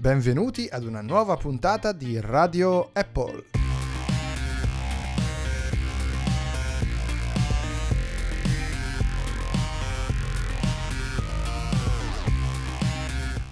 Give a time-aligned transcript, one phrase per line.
[0.00, 3.59] Benvenuti ad una nuova puntata di Radio Apple.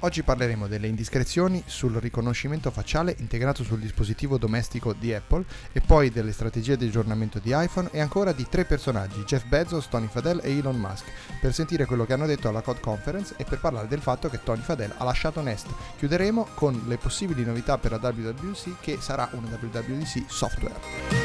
[0.08, 6.08] Oggi parleremo delle indiscrezioni sul riconoscimento facciale integrato sul dispositivo domestico di Apple e poi
[6.08, 10.40] delle strategie di aggiornamento di iPhone e ancora di tre personaggi, Jeff Bezos, Tony Fadell
[10.42, 11.04] e Elon Musk,
[11.42, 14.42] per sentire quello che hanno detto alla Code Conference e per parlare del fatto che
[14.42, 15.66] Tony Fadell ha lasciato Nest.
[15.98, 21.17] Chiuderemo con le possibili novità per la WWC che sarà una WWDC software.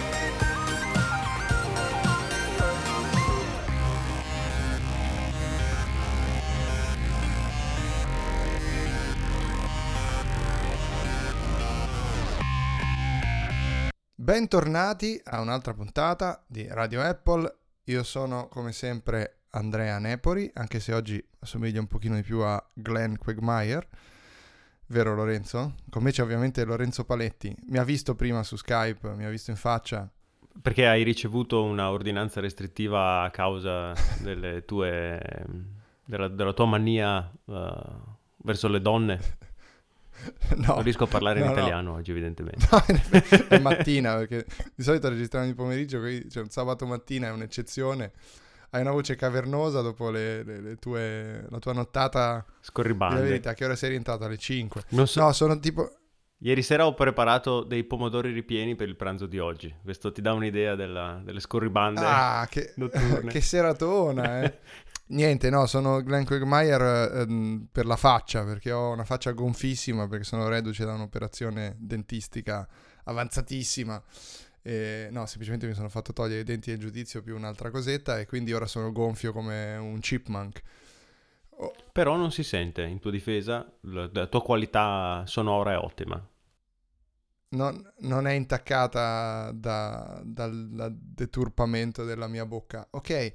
[14.34, 17.56] Bentornati a un'altra puntata di Radio Apple.
[17.84, 22.60] Io sono come sempre Andrea Nepori, anche se oggi assomiglia un pochino di più a
[22.74, 23.88] Glenn Quagmire.
[24.88, 25.76] Vero Lorenzo?
[25.88, 27.56] Con me c'è ovviamente Lorenzo Paletti.
[27.68, 30.10] Mi ha visto prima su Skype, mi ha visto in faccia.
[30.60, 35.46] Perché hai ricevuto una ordinanza restrittiva a causa delle tue,
[36.06, 37.54] della, della tua mania uh,
[38.38, 39.20] verso le donne?
[40.56, 41.98] No, non riesco a parlare no, in italiano no.
[41.98, 42.68] oggi, evidentemente.
[43.48, 48.12] È mattina, perché di solito registriamo di pomeriggio, qui cioè un sabato mattina è un'eccezione.
[48.70, 52.44] Hai una voce cavernosa dopo le, le, le tue, la tua nottata.
[52.60, 53.20] Scorribande.
[53.20, 54.26] La verità, che ora sei rientrato?
[54.26, 54.84] Alle 5.
[54.90, 55.22] Non so...
[55.22, 55.92] No, sono tipo...
[56.40, 59.74] Ieri sera ho preparato dei pomodori ripieni per il pranzo di oggi.
[59.82, 63.32] Questo ti dà un'idea della, delle scorribande ah, che, notturne.
[63.32, 64.58] che seratona, eh.
[65.14, 70.24] Niente, no, sono Glenn Quagmire ehm, per la faccia, perché ho una faccia gonfissima, perché
[70.24, 72.68] sono reduce da un'operazione dentistica
[73.04, 74.02] avanzatissima.
[74.64, 78.26] E, no, semplicemente mi sono fatto togliere i denti del giudizio più un'altra cosetta e
[78.26, 80.62] quindi ora sono gonfio come un chipmunk.
[81.58, 81.76] Oh.
[81.92, 86.28] Però non si sente, in tua difesa, la, tua qualità sonora è ottima.
[87.50, 92.88] Non, non, è intaccata da, dal deturpamento della mia bocca.
[92.90, 93.32] Ok,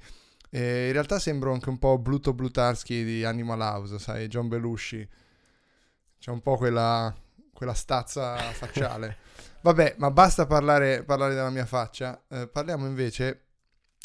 [0.49, 5.07] e in realtà sembro anche un po' Bluto Blutarski di Animal House, sai, John Belushi.
[6.19, 7.15] C'è un po' quella,
[7.53, 9.17] quella stazza facciale.
[9.61, 12.23] Vabbè, ma basta parlare, parlare della mia faccia.
[12.27, 13.43] Eh, parliamo invece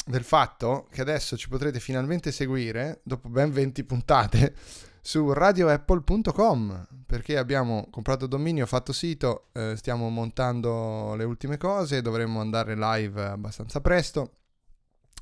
[0.05, 4.53] del fatto che adesso ci potrete finalmente seguire, dopo ben 20 puntate,
[5.01, 12.39] su radioapple.com perché abbiamo comprato dominio, fatto sito, eh, stiamo montando le ultime cose, dovremmo
[12.39, 14.31] andare live abbastanza presto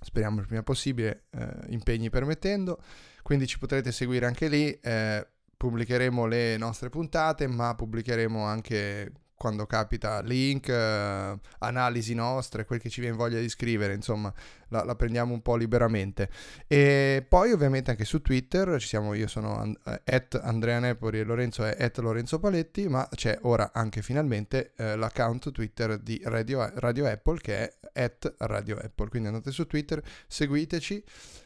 [0.04, 2.80] speriamo il prima possibile, eh, impegni permettendo.
[3.22, 4.72] Quindi ci potrete seguire anche lì.
[4.80, 9.12] Eh, pubblicheremo le nostre puntate, ma pubblicheremo anche
[9.44, 14.34] quando capita link, eh, analisi nostre, quel che ci viene voglia di scrivere, insomma,
[14.70, 16.30] la, la, prendiamo un po' liberamente.
[16.66, 21.24] E poi ovviamente anche su Twitter, ci siamo, io sono at eh, Andrea Nepori e
[21.24, 26.72] Lorenzo è at Lorenzo Paletti, ma c'è ora anche finalmente eh, l'account Twitter di Radio,
[26.76, 31.04] Radio Apple che è at Radio Apple, quindi andate su Twitter, seguiteci,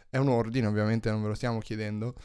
[0.09, 2.15] è un ordine ovviamente, non ve lo stiamo chiedendo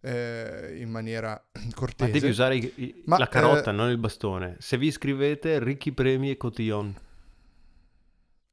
[0.00, 1.42] eh, in maniera
[1.74, 2.10] cortese.
[2.10, 4.56] Ma devi usare i, i, Ma, la carota, eh, non il bastone.
[4.58, 6.94] Se vi iscrivete, ricchi premi e cotillon.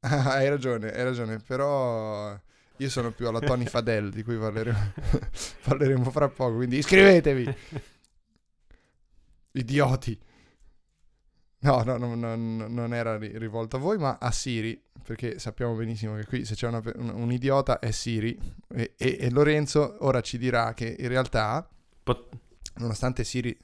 [0.00, 2.38] hai ragione, hai ragione, però
[2.78, 4.92] io sono più alla Tony Fadell, di cui parleremo,
[5.64, 7.54] parleremo fra poco, quindi iscrivetevi!
[9.52, 10.20] Idioti!
[11.64, 16.14] No, no, no, no, non era rivolto a voi, ma a Siri, perché sappiamo benissimo
[16.14, 18.38] che qui se c'è una, un, un, idiota è Siri
[18.68, 21.66] e, e, e, Lorenzo ora ci dirà che in realtà,
[22.02, 22.28] Pot-
[22.74, 23.56] nonostante Siri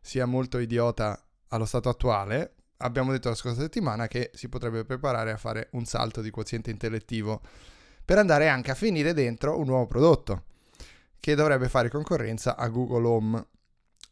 [0.00, 5.30] sia molto idiota allo stato attuale, abbiamo detto la scorsa settimana che si potrebbe preparare
[5.30, 7.40] a fare un salto di quoziente intellettivo
[8.04, 10.46] per andare anche a finire dentro un nuovo prodotto
[11.20, 13.46] che dovrebbe fare concorrenza a Google Home.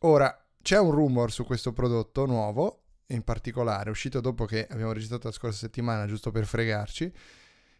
[0.00, 5.28] Ora, c'è un rumor su questo prodotto nuovo in particolare, uscito dopo che abbiamo registrato
[5.28, 7.12] la scorsa settimana, giusto per fregarci,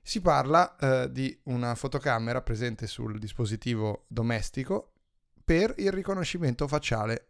[0.03, 4.93] si parla eh, di una fotocamera presente sul dispositivo domestico
[5.43, 7.29] per il riconoscimento facciale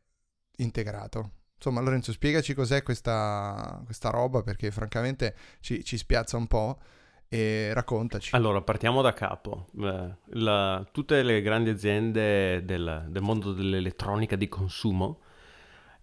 [0.57, 1.31] integrato.
[1.55, 6.81] Insomma, Lorenzo, spiegaci cos'è questa, questa roba perché francamente ci, ci, spiazza un po'
[7.29, 8.35] e raccontaci.
[8.35, 9.67] Allora, partiamo da capo.
[9.81, 15.21] Eh, la, tutte le grandi aziende del, del mondo dell'elettronica di consumo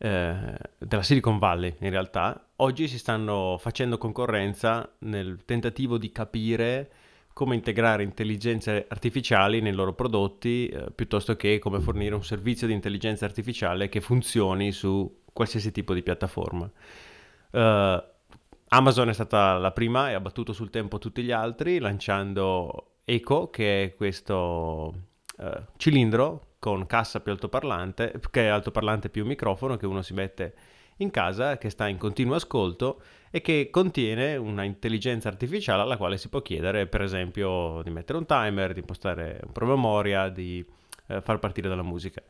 [0.04, 6.92] eh, della Silicon Valley in realtà, oggi si stanno facendo concorrenza nel tentativo di capire
[7.34, 12.74] come integrare intelligenze artificiali nei loro prodotti eh, piuttosto che come fornire un servizio di
[12.74, 16.70] intelligenza artificiale che funzioni su qualsiasi tipo di piattaforma.
[17.52, 18.04] Uh,
[18.70, 23.50] Amazon è stata la prima e ha battuto sul tempo tutti gli altri lanciando Echo,
[23.50, 24.94] che è questo
[25.38, 30.54] uh, cilindro con cassa più altoparlante, che è altoparlante più microfono che uno si mette
[30.98, 36.20] in casa, che sta in continuo ascolto e che contiene una intelligenza artificiale alla quale
[36.20, 40.64] si può chiedere, per esempio, di mettere un timer, di impostare un promemoria, di
[41.08, 42.22] eh, far partire dalla musica.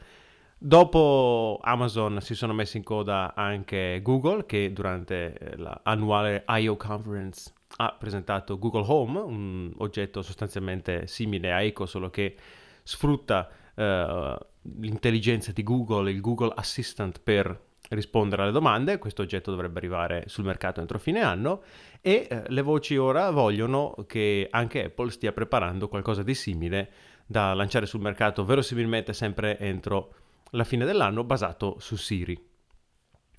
[0.58, 6.78] Dopo Amazon si sono messi in coda anche Google che durante eh, l'annuale I.O.
[6.78, 12.38] Conference ha presentato Google Home, un oggetto sostanzialmente simile a Echo, solo che
[12.82, 13.50] sfrutta
[13.82, 14.38] eh,
[14.80, 19.00] l'intelligenza di Google, il Google Assistant per rispondere alle domande.
[19.00, 21.64] Questo oggetto dovrebbe arrivare sul mercato entro fine anno
[22.00, 26.92] e eh, le voci ora vogliono che anche Apple stia preparando qualcosa di simile
[27.26, 30.14] da lanciare sul mercato verosimilmente sempre entro
[30.52, 32.50] la fine dell'anno basato su Siri.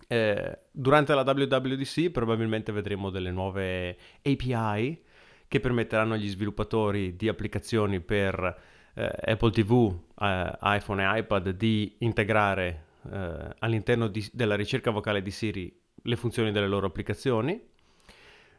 [0.08, 5.02] Eh, durante la WWDC probabilmente vedremo delle nuove API
[5.46, 12.84] che permetteranno agli sviluppatori di applicazioni per Apple TV, eh, iPhone e iPad di integrare
[13.10, 17.60] eh, all'interno di, della ricerca vocale di Siri le funzioni delle loro applicazioni.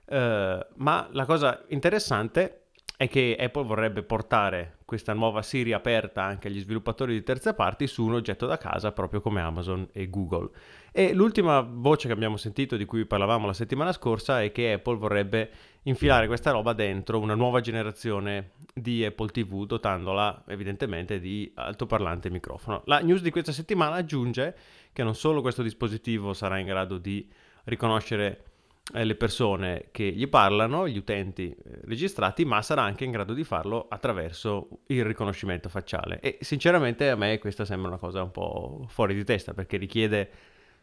[0.05, 6.49] Eh, ma la cosa interessante è che Apple vorrebbe portare questa nuova Siri aperta anche
[6.49, 10.51] agli sviluppatori di terze parti su un oggetto da casa proprio come Amazon e Google.
[10.91, 14.97] E l'ultima voce che abbiamo sentito di cui parlavamo la settimana scorsa è che Apple
[14.97, 15.49] vorrebbe
[15.83, 22.31] infilare questa roba dentro una nuova generazione di Apple TV dotandola evidentemente di altoparlante e
[22.31, 22.83] microfono.
[22.85, 24.55] La news di questa settimana aggiunge
[24.93, 27.27] che non solo questo dispositivo sarà in grado di
[27.63, 28.52] riconoscere
[28.91, 33.43] le persone che gli parlano, gli utenti eh, registrati, ma sarà anche in grado di
[33.43, 36.19] farlo attraverso il riconoscimento facciale.
[36.19, 40.29] E sinceramente a me questa sembra una cosa un po' fuori di testa perché richiede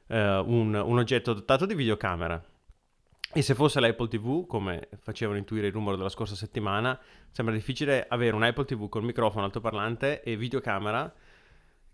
[0.06, 2.42] eh, un, un oggetto dotato di videocamera.
[3.32, 6.98] E se fosse l'Apple TV, come facevano intuire i rumori della scorsa settimana,
[7.30, 11.14] sembra difficile avere un Apple TV con microfono altoparlante e videocamera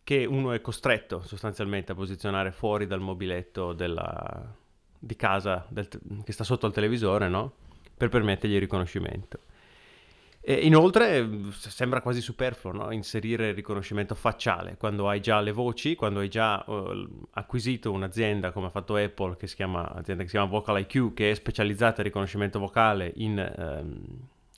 [0.03, 4.57] che uno è costretto sostanzialmente a posizionare fuori dal mobiletto della,
[5.07, 5.89] di casa del,
[6.25, 7.53] che sta sotto al televisore, no?
[7.97, 9.39] Per permettergli il riconoscimento.
[10.49, 12.93] E inoltre sembra quasi superfluo no?
[12.93, 18.53] inserire il riconoscimento facciale quando hai già le voci, quando hai già uh, acquisito un'azienda
[18.53, 21.35] come ha fatto Apple, che si chiama, azienda che si chiama Vocal IQ, che è
[21.35, 24.05] specializzata in riconoscimento vocale in um,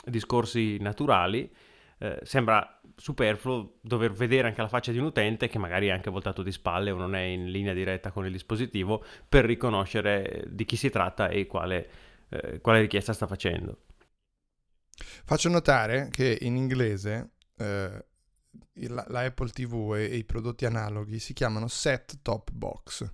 [0.04, 1.50] discorsi naturali.
[1.98, 6.10] Eh, sembra superfluo dover vedere anche la faccia di un utente che magari è anche
[6.10, 10.64] voltato di spalle o non è in linea diretta con il dispositivo per riconoscere di
[10.64, 11.88] chi si tratta e quale,
[12.28, 13.82] eh, quale richiesta sta facendo.
[15.24, 18.04] Faccio notare che in inglese eh,
[18.86, 23.08] la, la, Apple TV e, e, i prodotti analoghi si chiamano set top box.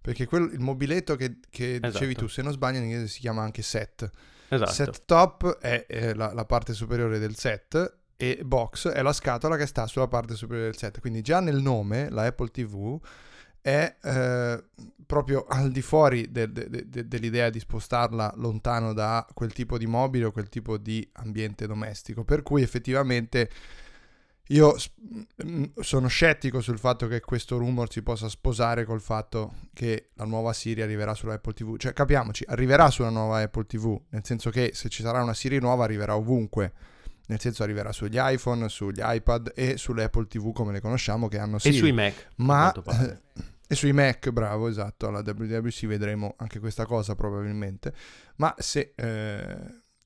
[0.00, 1.90] Perché quel, il mobiletto che, che esatto.
[1.90, 4.08] dicevi tu, se non sbaglio, in inglese si chiama anche set.
[4.48, 4.70] Esatto.
[4.70, 9.56] Set top è, è la, la, parte superiore del set e box è la scatola
[9.56, 11.00] che sta sulla parte superiore del set.
[11.00, 12.98] Quindi già nel nome, la Apple TV
[13.60, 14.64] è eh,
[15.04, 19.86] proprio al di fuori de- de- de- dell'idea di spostarla lontano da quel tipo di
[19.86, 22.24] mobile o quel tipo di ambiente domestico.
[22.24, 23.50] Per cui effettivamente
[24.50, 24.76] io
[25.44, 30.24] mm, sono scettico sul fatto che questo rumor si possa sposare col fatto che la
[30.24, 31.76] nuova Siri arriverà sulla Apple TV.
[31.76, 35.58] Cioè, capiamoci, arriverà sulla nuova Apple TV, nel senso che se ci sarà una Siri
[35.58, 36.72] nuova arriverà ovunque
[37.26, 41.38] nel senso arriverà sugli iPhone, sugli iPad e sulle Apple TV come le conosciamo che
[41.38, 41.76] hanno Siri.
[41.76, 42.28] E sui Mac.
[42.36, 42.72] Ma
[43.68, 47.92] e sui Mac, bravo, esatto, alla WWC vedremo anche questa cosa probabilmente.
[48.36, 49.56] Ma se eh,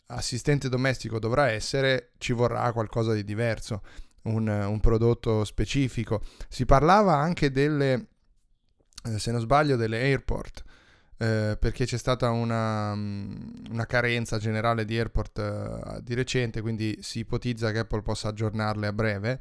[0.07, 3.83] assistente domestico dovrà essere, ci vorrà qualcosa di diverso,
[4.23, 6.23] un, un prodotto specifico.
[6.49, 8.07] Si parlava anche delle,
[9.05, 10.65] eh, se non sbaglio, delle airport
[11.23, 16.97] eh, perché c'è stata una, mm, una, carenza generale di airport eh, di recente, quindi
[17.03, 19.41] si ipotizza che Apple possa aggiornarle a breve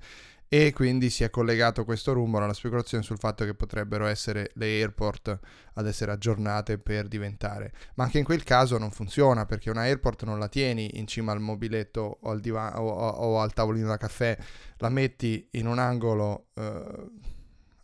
[0.49, 4.65] e quindi si è collegato questo rumore alla speculazione sul fatto che potrebbero essere le
[4.65, 5.39] airport
[5.75, 7.71] ad essere aggiornate per diventare.
[7.93, 11.31] Ma anche in quel caso non funziona perché una airport non la tieni in cima
[11.31, 14.37] al mobiletto o al, divan- o, o, o al tavolino da caffè,
[14.79, 16.47] la metti in un angolo...
[16.55, 17.27] Eh,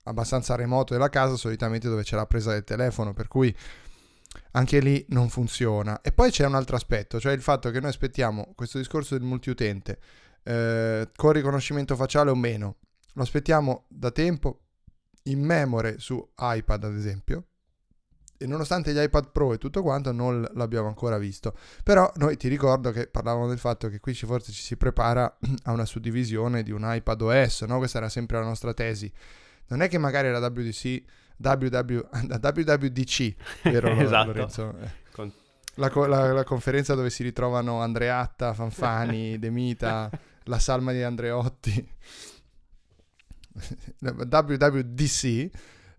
[0.08, 3.56] abbastanza remoto della casa, solitamente dove c'è la presa del telefono, per cui
[4.52, 6.02] anche lì non funziona.
[6.02, 9.26] E poi c'è un altro aspetto, cioè il fatto che noi aspettiamo questo discorso del
[9.26, 10.00] multiutente
[10.44, 12.78] eh, con riconoscimento facciale o meno.
[13.14, 14.62] Lo aspettiamo da tempo
[15.24, 17.46] in memoria su iPad, ad esempio.
[18.38, 21.56] E nonostante gli iPad Pro e tutto quanto, non l'abbiamo ancora visto.
[21.84, 25.72] Però noi ti ricordo che parlavamo del fatto che qui forse ci si prepara a
[25.72, 27.78] una suddivisione di un iPad OS, no?
[27.78, 29.12] Questa era sempre la nostra tesi.
[29.68, 31.04] Non è che magari la WDC
[31.38, 33.36] WW, WWDC,
[33.70, 34.28] vero esatto.
[34.28, 34.76] Lorenzo?
[35.12, 35.32] Con...
[35.76, 40.10] La, la, la, conferenza dove si ritrovano Andreatta, Fanfani, De Mita,
[40.44, 41.94] la salma di Andreotti.
[44.00, 45.50] WWDC,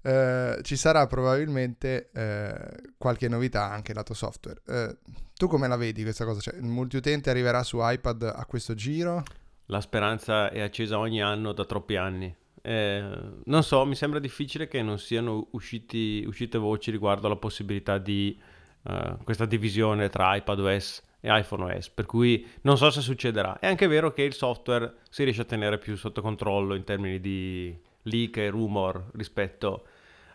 [0.03, 4.61] eh, ci sarà probabilmente eh, qualche novità anche lato software.
[4.67, 4.97] Eh,
[5.35, 6.41] tu come la vedi questa cosa?
[6.41, 9.23] Cioè, il multiutente arriverà su iPad a questo giro?
[9.67, 12.35] La speranza è accesa ogni anno da troppi anni.
[12.67, 13.05] Eh,
[13.45, 18.37] non so, mi sembra difficile che non siano usciti, uscite voci riguardo alla possibilità di
[18.83, 23.61] uh, questa divisione tra iPadOS e iPhoneOS, per cui non so se succederà.
[23.61, 27.21] È anche vero che il software si riesce a tenere più sotto controllo in termini
[27.21, 29.87] di leak e rumor rispetto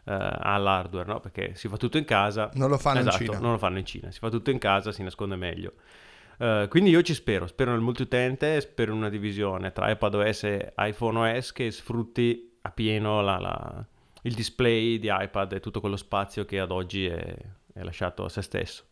[0.05, 1.19] uh, all'hardware, no?
[1.19, 2.49] perché si fa tutto in casa.
[2.53, 3.39] Non lo fanno esatto, in Cina.
[3.39, 5.73] Non lo fanno in Cina, si fa tutto in casa, si nasconde meglio.
[6.41, 10.73] Uh, quindi io ci spero, spero nel multiutente, spero in una divisione tra iPadOS e
[10.75, 13.85] iPhoneOS che sfrutti a pieno la, la,
[14.23, 17.37] il display di iPad e tutto quello spazio che ad oggi è,
[17.73, 18.85] è lasciato a se stesso.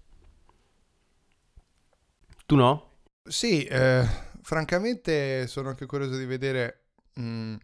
[2.45, 2.97] Tu no?
[3.23, 4.05] Sì, eh,
[4.43, 7.55] francamente sono anche curioso di vedere mh, mm,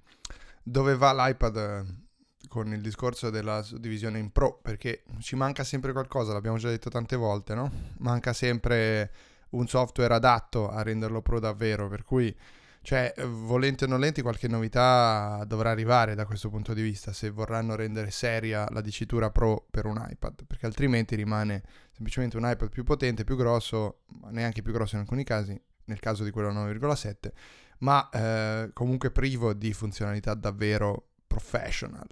[0.63, 5.91] dove va l'iPad eh, con il discorso della suddivisione in Pro, perché ci manca sempre
[5.91, 7.71] qualcosa, l'abbiamo già detto tante volte, no?
[7.99, 12.35] Manca sempre un software adatto a renderlo Pro davvero, per cui,
[12.81, 17.75] cioè, volenti o nolenti, qualche novità dovrà arrivare da questo punto di vista, se vorranno
[17.75, 22.83] rendere seria la dicitura Pro per un iPad, perché altrimenti rimane semplicemente un iPad più
[22.83, 27.31] potente, più grosso, ma neanche più grosso in alcuni casi, nel caso di quello 9,7
[27.79, 32.07] ma eh, comunque privo di funzionalità davvero professional.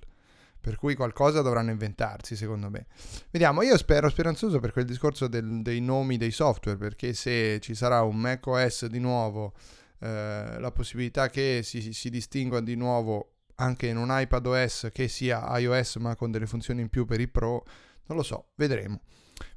[0.63, 2.86] Per cui qualcosa dovranno inventarsi, secondo me.
[3.32, 7.75] Vediamo, io spero speranzoso per quel discorso del, dei nomi dei software, perché se ci
[7.75, 9.55] sarà un macOS di nuovo,
[10.00, 15.10] eh, la possibilità che si, si distingua di nuovo anche in un iPad OS che
[15.10, 17.65] sia iOS ma con delle funzioni in più per i Pro,
[18.05, 19.01] non lo so, vedremo.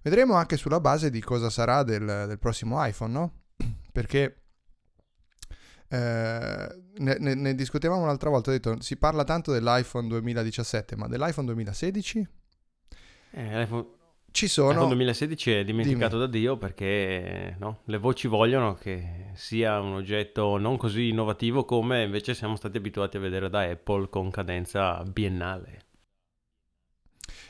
[0.02, 3.32] Vedremo anche sulla base di cosa sarà del, del prossimo iPhone, no?
[3.92, 4.45] Perché
[5.88, 11.06] eh, ne, ne, ne, discutevamo un'altra volta, ho detto si parla tanto dell'iPhone 2017, ma
[11.06, 12.28] dell'iPhone 2016?
[13.30, 13.94] Eh, l'iPhone...
[14.30, 14.70] Ci sono...
[14.70, 16.30] L'iPhone 2016 è dimenticato Dimmi.
[16.30, 22.02] da Dio perché no, le voci vogliono che sia un oggetto non così innovativo come
[22.02, 25.84] invece siamo stati abituati a vedere da Apple con cadenza biennale.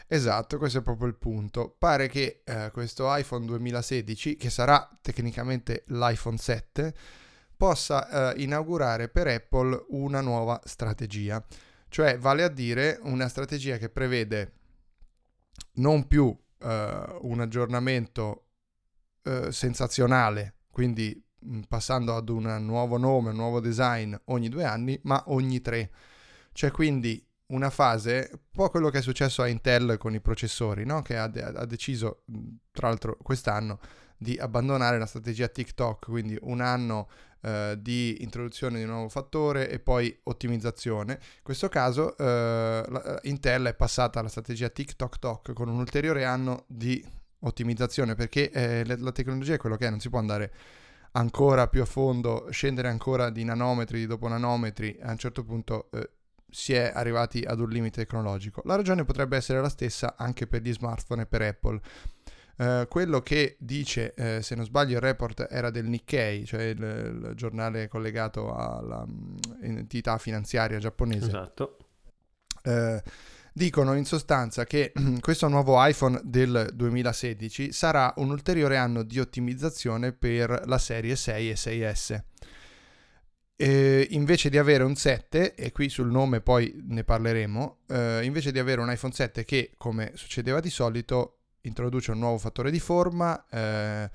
[0.09, 1.75] Esatto, questo è proprio il punto.
[1.77, 6.95] Pare che eh, questo iPhone 2016, che sarà tecnicamente l'iPhone 7,
[7.57, 11.45] possa eh, inaugurare per Apple una nuova strategia,
[11.89, 14.53] cioè vale a dire una strategia che prevede
[15.75, 18.47] non più eh, un aggiornamento
[19.23, 24.99] eh, senzazionale, quindi mh, passando ad un nuovo nome, un nuovo design ogni due anni,
[25.05, 25.91] ma ogni tre.
[26.53, 30.85] Cioè quindi una fase, un po' quello che è successo a Intel con i processori,
[30.85, 31.03] no?
[31.03, 32.23] che ha, de- ha deciso,
[32.73, 33.79] tra l'altro quest'anno,
[34.17, 37.09] di abbandonare la strategia TikTok, quindi un anno
[37.43, 41.13] eh, di introduzione di un nuovo fattore e poi ottimizzazione.
[41.13, 46.25] In questo caso eh, la, eh, Intel è passata alla strategia TikTok con un ulteriore
[46.25, 47.05] anno di
[47.41, 50.53] ottimizzazione perché eh, la, la tecnologia è quello che è, non si può andare
[51.13, 56.11] ancora più a fondo, scendere ancora di nanometri dopo nanometri, a un certo punto eh,
[56.51, 58.63] si è arrivati ad un limite tecnologico.
[58.65, 61.81] La ragione potrebbe essere la stessa anche per gli smartphone e per Apple.
[62.57, 66.81] Uh, quello che dice, uh, se non sbaglio, il report era del Nikkei, cioè il,
[66.81, 71.27] il giornale collegato all'entità mm, finanziaria giapponese.
[71.27, 71.77] Esatto.
[72.65, 72.99] Uh,
[73.53, 80.13] dicono in sostanza che questo nuovo iPhone del 2016 sarà un ulteriore anno di ottimizzazione
[80.13, 82.23] per la serie 6 e 6S.
[83.59, 88.53] E invece di avere un 7, e qui sul nome poi ne parleremo, eh, invece
[88.53, 91.36] di avere un iPhone 7 che, come succedeva di solito,
[91.67, 94.11] introduce un nuovo fattore di forma, eh,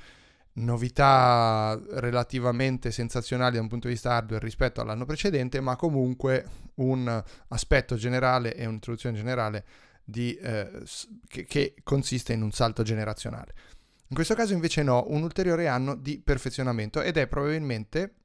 [0.53, 7.23] novità relativamente sensazionali da un punto di vista hardware rispetto all'anno precedente, ma comunque un
[7.49, 9.65] aspetto generale e un'introduzione generale
[10.03, 10.83] di, eh,
[11.27, 13.53] che, che consiste in un salto generazionale.
[14.07, 18.15] In questo caso invece no, un ulteriore anno di perfezionamento ed è probabilmente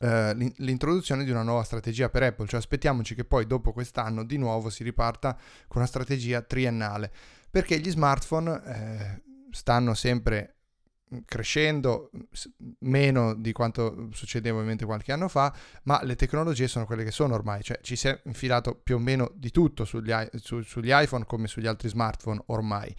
[0.00, 4.38] Uh, l'introduzione di una nuova strategia per Apple, cioè aspettiamoci che poi dopo quest'anno di
[4.38, 5.34] nuovo si riparta
[5.68, 7.12] con una strategia triennale
[7.50, 10.56] perché gli smartphone eh, stanno sempre
[11.24, 12.10] crescendo
[12.80, 15.54] meno di quanto succedeva ovviamente qualche anno fa,
[15.84, 18.98] ma le tecnologie sono quelle che sono ormai, cioè ci si è infilato più o
[18.98, 22.94] meno di tutto sugli, su, sugli iPhone come sugli altri smartphone ormai.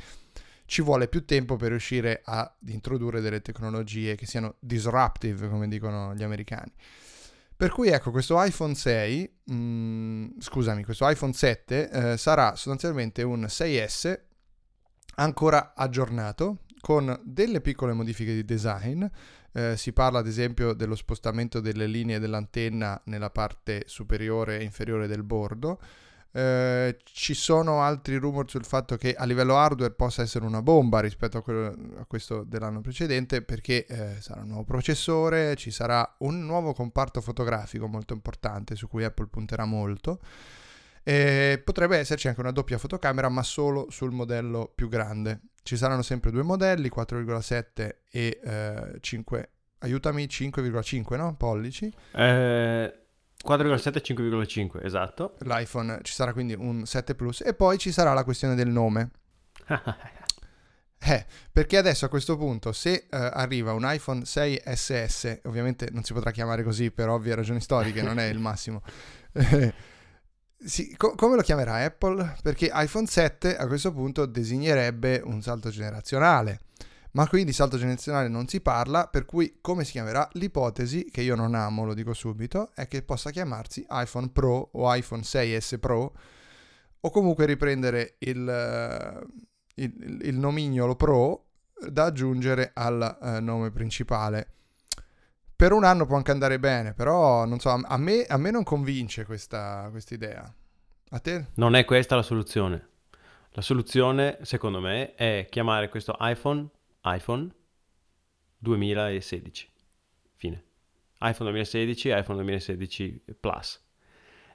[0.65, 6.13] Ci vuole più tempo per riuscire ad introdurre delle tecnologie che siano disruptive, come dicono
[6.13, 6.71] gli americani.
[7.55, 13.21] Per cui ecco, questo iPhone 6, mh, mm, scusami, questo iPhone 7 eh, sarà sostanzialmente
[13.21, 14.19] un 6S
[15.15, 19.05] ancora aggiornato con delle piccole modifiche di design
[19.53, 25.07] Eh, si parla ad esempio dello spostamento delle linee dell'antenna nella parte superiore e inferiore
[25.07, 25.77] del bordo.
[26.31, 31.01] Eh, ci sono altri rumor sul fatto che a livello hardware possa essere una bomba
[31.01, 36.15] rispetto a, quello, a questo dell'anno precedente perché eh, sarà un nuovo processore, ci sarà
[36.19, 40.19] un nuovo comparto fotografico molto importante su cui Apple punterà molto.
[41.03, 45.41] E potrebbe esserci anche una doppia fotocamera ma solo sul modello più grande.
[45.63, 51.35] Ci saranno sempre due modelli, 4,7 e eh, 5, aiutami, 5,5 no?
[51.35, 51.91] pollici.
[52.13, 52.93] Eh,
[53.43, 55.35] 4,7 e 5,5, esatto.
[55.39, 59.09] L'iPhone ci sarà quindi un 7 Plus e poi ci sarà la questione del nome.
[60.99, 66.03] eh, perché adesso a questo punto se eh, arriva un iPhone 6 SS, ovviamente non
[66.03, 68.83] si potrà chiamare così per ovvie ragioni storiche, non è il massimo.
[70.63, 72.37] sì, co- come lo chiamerà Apple?
[72.41, 76.61] Perché iPhone 7 a questo punto designerebbe un salto generazionale
[77.13, 80.27] ma qui di salto generazionale non si parla, per cui come si chiamerà?
[80.33, 84.93] L'ipotesi, che io non amo, lo dico subito, è che possa chiamarsi iPhone Pro o
[84.93, 86.13] iPhone 6S Pro,
[87.01, 89.27] o comunque riprendere il,
[89.75, 91.47] il, il nomignolo Pro
[91.85, 94.53] da aggiungere al uh, nome principale.
[95.61, 98.63] Per un anno può anche andare bene, però non so, a me, a me non
[98.63, 100.51] convince questa idea.
[101.09, 101.49] A te?
[101.53, 102.87] Non è questa la soluzione.
[103.51, 106.67] La soluzione, secondo me, è chiamare questo iPhone
[107.03, 107.47] iPhone
[108.57, 109.69] 2016.
[110.35, 110.63] Fine.
[111.19, 113.79] iPhone 2016, iPhone 2016 Plus.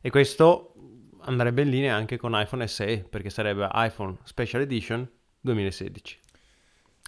[0.00, 0.74] E questo
[1.20, 5.08] andrebbe in linea anche con iPhone SE, perché sarebbe iPhone Special Edition
[5.38, 6.18] 2016,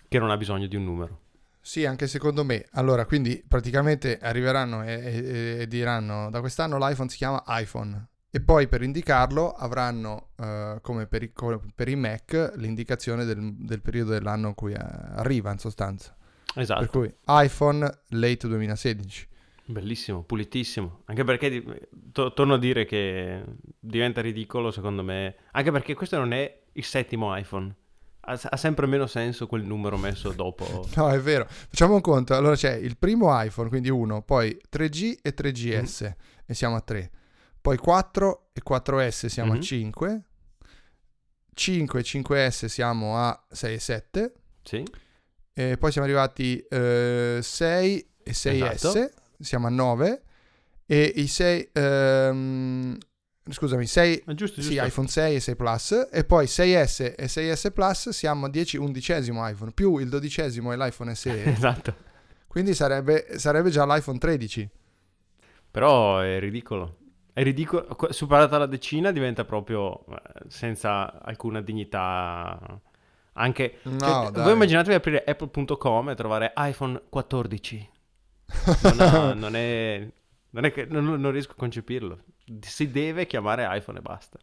[0.06, 1.26] che non ha bisogno di un numero.
[1.68, 2.64] Sì, anche secondo me.
[2.72, 8.40] Allora, quindi praticamente arriveranno e, e, e diranno da quest'anno l'iPhone si chiama iPhone e
[8.40, 11.30] poi per indicarlo avranno, uh, come per i,
[11.74, 16.16] per i, Mac, l'indicazione del, del, periodo dell'anno in cui eh, arriva in sostanza.
[16.54, 16.80] Esatto.
[16.80, 19.28] Per cui iPhone late 2016.
[19.66, 21.02] Bellissimo, pulitissimo.
[21.04, 23.44] Anche perché, to- torno a dire che
[23.78, 27.74] diventa ridicolo secondo me, anche perché questo non è il settimo iPhone.
[28.28, 30.86] Ha, ha sempre meno senso quel numero messo dopo.
[30.96, 31.46] no, è vero.
[31.48, 32.34] Facciamo un conto.
[32.34, 36.12] Allora c'è il primo iPhone, quindi uno, poi 3G e 3GS, mm-hmm.
[36.46, 37.10] e siamo a 3
[37.60, 39.60] poi 4 e 4S siamo mm-hmm.
[39.60, 40.22] a 5,
[41.52, 44.84] 5 e 5S siamo a 6 e 7, sì.
[45.52, 49.10] e poi siamo arrivati eh, 6 e 6S, esatto.
[49.38, 50.22] siamo a 9,
[50.86, 51.70] e i 6...
[51.72, 52.98] Ehm,
[53.50, 57.72] scusami, 6, ah, giusto, sì, iPhone 6 e 6 Plus, e poi 6S e 6S
[57.72, 61.44] Plus siamo a 10, undicesimo iPhone, più il dodicesimo è l'iPhone SE.
[61.52, 61.94] esatto.
[62.46, 64.68] Quindi sarebbe, sarebbe già l'iPhone 13.
[65.70, 66.96] Però è ridicolo.
[67.32, 70.16] È ridicolo, superata la decina diventa proprio eh,
[70.48, 72.80] senza alcuna dignità.
[73.34, 77.90] Anche, no, cioè, voi immaginatevi aprire apple.com e trovare iPhone 14.
[78.82, 80.08] Non, ha, non è,
[80.50, 82.18] non, è che, non, non riesco a concepirlo.
[82.60, 84.38] Si deve chiamare iPhone e basta.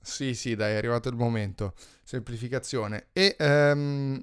[0.00, 1.74] Sì, sì, dai, è arrivato il momento.
[2.02, 3.08] Semplificazione.
[3.12, 4.20] E um,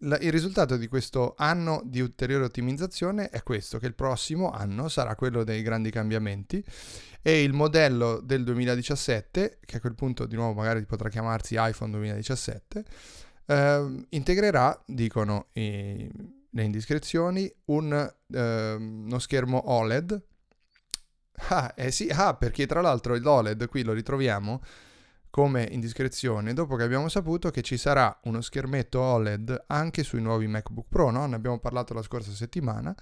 [0.00, 4.88] la, il risultato di questo anno di ulteriore ottimizzazione è questo, che il prossimo anno
[4.88, 6.62] sarà quello dei grandi cambiamenti
[7.22, 11.90] e il modello del 2017, che a quel punto di nuovo magari potrà chiamarsi iPhone
[11.92, 12.84] 2017,
[13.46, 16.08] eh, integrerà, dicono i,
[16.50, 20.22] le indiscrezioni, un, eh, uno schermo OLED.
[21.48, 24.60] Ah, eh sì, ah, perché tra l'altro l'OLED qui lo ritroviamo
[25.30, 30.46] come indiscrezione dopo che abbiamo saputo che ci sarà uno schermetto OLED anche sui nuovi
[30.46, 31.26] MacBook Pro, no?
[31.26, 32.94] Ne abbiamo parlato la scorsa settimana.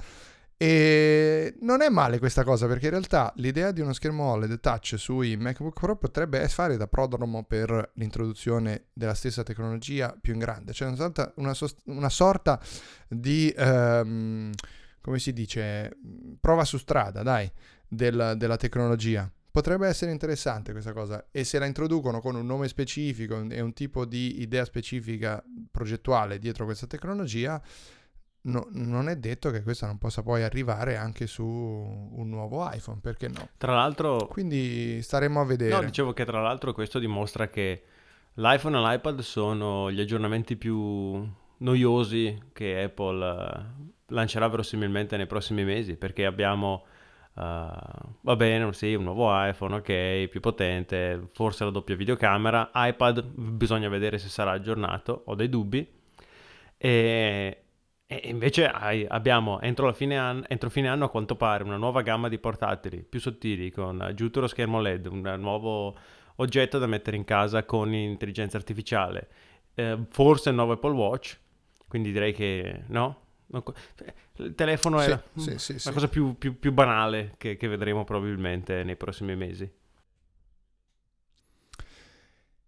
[0.56, 4.94] E non è male questa cosa perché in realtà l'idea di uno schermo OLED touch
[4.96, 10.72] sui MacBook Pro potrebbe fare da prodromo per l'introduzione della stessa tecnologia più in grande,
[10.72, 12.60] cioè una, una, una sorta
[13.08, 14.50] di, um,
[15.00, 15.96] come si dice,
[16.40, 17.48] prova su strada, dai,
[17.88, 19.30] del, della tecnologia.
[19.50, 23.72] Potrebbe essere interessante questa cosa e se la introducono con un nome specifico e un
[23.72, 27.62] tipo di idea specifica progettuale dietro questa tecnologia,
[28.42, 32.98] no, non è detto che questa non possa poi arrivare anche su un nuovo iPhone,
[33.00, 33.50] perché no?
[33.56, 34.26] Tra l'altro...
[34.26, 35.72] Quindi staremo a vedere.
[35.72, 37.84] No, dicevo che tra l'altro questo dimostra che
[38.34, 41.24] l'iPhone e l'iPad sono gli aggiornamenti più
[41.58, 43.64] noiosi che Apple eh,
[44.08, 46.86] lancerà verosimilmente nei prossimi mesi, perché abbiamo
[47.36, 52.70] Uh, va bene, sì, un nuovo iPhone, ok, più potente, forse la doppia videocamera.
[52.74, 55.86] iPad, bisogna vedere se sarà aggiornato, ho dei dubbi.
[56.76, 57.64] E,
[58.06, 62.28] e invece abbiamo entro, fine anno, entro fine anno a quanto pare una nuova gamma
[62.28, 65.96] di portatili più sottili con aggiunto lo schermo LED, un nuovo
[66.36, 69.28] oggetto da mettere in casa con intelligenza artificiale,
[69.74, 71.38] eh, forse il nuovo Apple Watch,
[71.88, 73.23] quindi direi che no,
[74.36, 75.92] Il telefono Sì, è sì, mm, sì, la sì.
[75.92, 79.70] cosa più, più- più banale che, che vedremo probabilmente nei prossimi mesi.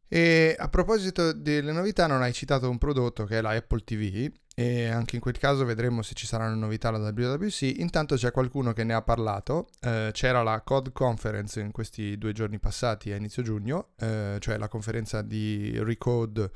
[0.09, 4.31] E a proposito delle novità, non hai citato un prodotto che è la Apple TV
[4.55, 7.63] e anche in quel caso vedremo se ci saranno novità alla WWC.
[7.79, 12.33] Intanto c'è qualcuno che ne ha parlato, eh, c'era la COD Conference in questi due
[12.33, 16.51] giorni passati a inizio giugno, eh, cioè la conferenza di Recode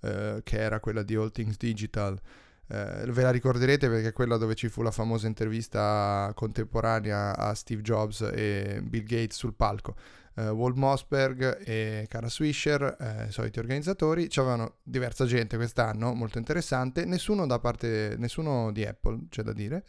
[0.00, 2.20] eh, che era quella di All Things Digital.
[2.68, 7.54] Eh, ve la ricorderete perché è quella dove ci fu la famosa intervista contemporanea a
[7.54, 9.94] Steve Jobs e Bill Gates sul palco
[10.36, 14.28] eh, Walt Mossberg e Cara Swisher, eh, soliti organizzatori.
[14.28, 19.84] C'avevano diversa gente quest'anno, molto interessante, nessuno da parte, nessuno di Apple, c'è da dire.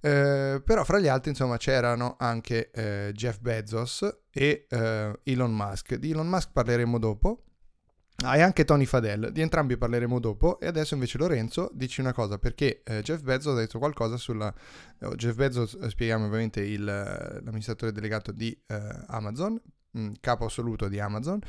[0.00, 5.94] Eh, però fra gli altri insomma c'erano anche eh, Jeff Bezos e eh, Elon Musk.
[5.96, 7.42] Di Elon Musk parleremo dopo.
[8.24, 12.12] Ah, e anche Tony Fadell, di entrambi parleremo dopo e adesso invece Lorenzo dici una
[12.12, 14.52] cosa perché eh, Jeff Bezos ha detto qualcosa sulla...
[15.00, 20.44] oh, Jeff Bezos, eh, spieghiamo ovviamente il, eh, l'amministratore delegato di eh, Amazon, mh, capo
[20.44, 21.40] assoluto di Amazon,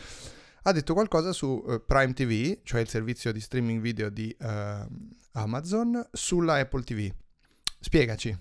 [0.64, 4.88] ha detto qualcosa su eh, Prime TV, cioè il servizio di streaming video di eh,
[5.34, 7.12] Amazon, sulla Apple TV.
[7.80, 8.36] Spiegaci.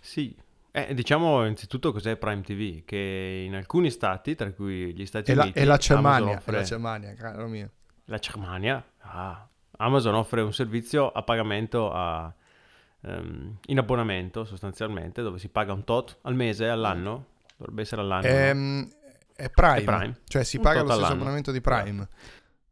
[0.00, 0.34] Sì,
[0.70, 5.34] eh, diciamo innanzitutto cos'è Prime TV, che in alcuni stati, tra cui gli Stati È
[5.34, 7.70] la, Uniti, è la Amazon Germania, è offre la Germania, caro mio.
[8.06, 12.32] la Germania, ah, Amazon offre un servizio a pagamento a,
[13.02, 17.26] ehm, in abbonamento sostanzialmente, dove si paga un tot al mese, all'anno,
[17.56, 18.34] dovrebbe essere all'anno, no?
[18.34, 18.88] Ehm,
[19.34, 20.18] è Prime, È Prime.
[20.26, 21.14] cioè si Un paga lo stesso all'anno.
[21.14, 22.08] abbonamento di Prime.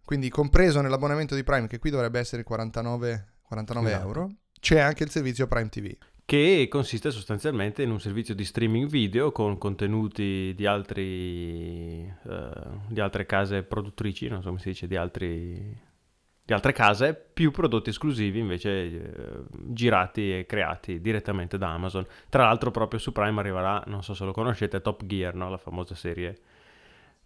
[0.04, 4.04] Quindi compreso nell'abbonamento di Prime, che qui dovrebbe essere 49, 49 Esatto.
[4.06, 4.30] euro,
[4.60, 5.96] c'è anche il servizio Prime TV.
[6.26, 12.50] Che consiste sostanzialmente in un servizio di streaming video con contenuti di, altri, eh,
[12.88, 15.80] di altre case produttrici, non so come si dice, di, altri,
[16.44, 22.04] di altre case, più prodotti esclusivi invece eh, girati e creati direttamente da Amazon.
[22.28, 25.48] Tra l'altro proprio su Prime arriverà, non so se lo conoscete, Top Gear, no?
[25.48, 26.36] la famosa serie.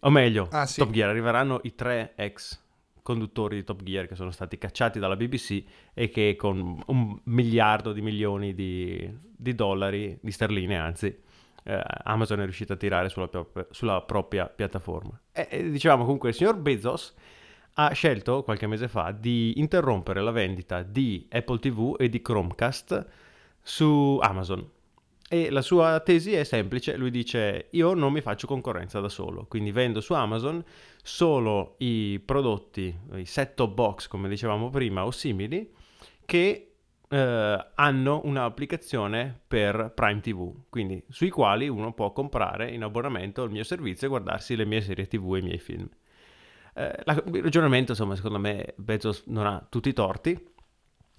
[0.00, 0.78] O meglio, Ah, sì.
[0.78, 2.68] Top Gear, arriveranno i tre ex
[3.02, 5.62] conduttori di Top Gear che sono stati cacciati dalla BBC
[5.94, 11.06] e che con un miliardo di milioni di, di dollari, di sterline anzi,
[11.64, 13.28] eh, Amazon è riuscita a tirare sulla,
[13.70, 15.18] sulla propria piattaforma.
[15.32, 17.14] E, e dicevamo comunque, il signor Bezos
[17.74, 23.06] ha scelto qualche mese fa di interrompere la vendita di Apple TV e di Chromecast
[23.62, 24.68] su Amazon.
[25.32, 29.46] E la sua tesi è semplice, lui dice io non mi faccio concorrenza da solo,
[29.46, 30.62] quindi vendo su Amazon
[31.02, 35.72] solo i prodotti, i set-top box come dicevamo prima o simili,
[36.24, 36.72] che
[37.08, 43.50] eh, hanno un'applicazione per Prime TV, quindi sui quali uno può comprare in abbonamento il
[43.50, 45.88] mio servizio e guardarsi le mie serie TV e i miei film.
[46.74, 50.48] Eh, la- il ragionamento, insomma, secondo me Bezos non ha tutti i torti.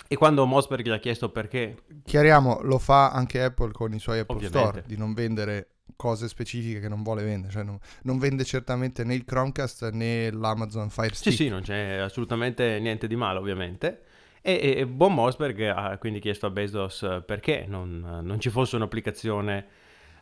[0.07, 4.19] E quando Mosberg gli ha chiesto perché Chiariamo, lo fa anche Apple con i suoi
[4.19, 4.67] Apple Ovviamente.
[4.67, 9.03] Store, di non vendere cose specifiche che non vuole vendere, cioè non, non vende certamente
[9.03, 11.35] né il Chromecast né l'Amazon Fire Sì, Stick.
[11.35, 14.01] sì, non c'è assolutamente niente di male, ovviamente.
[14.41, 19.65] E, e- Bob Mosberg ha quindi chiesto a Bezos perché non, non ci fosse un'applicazione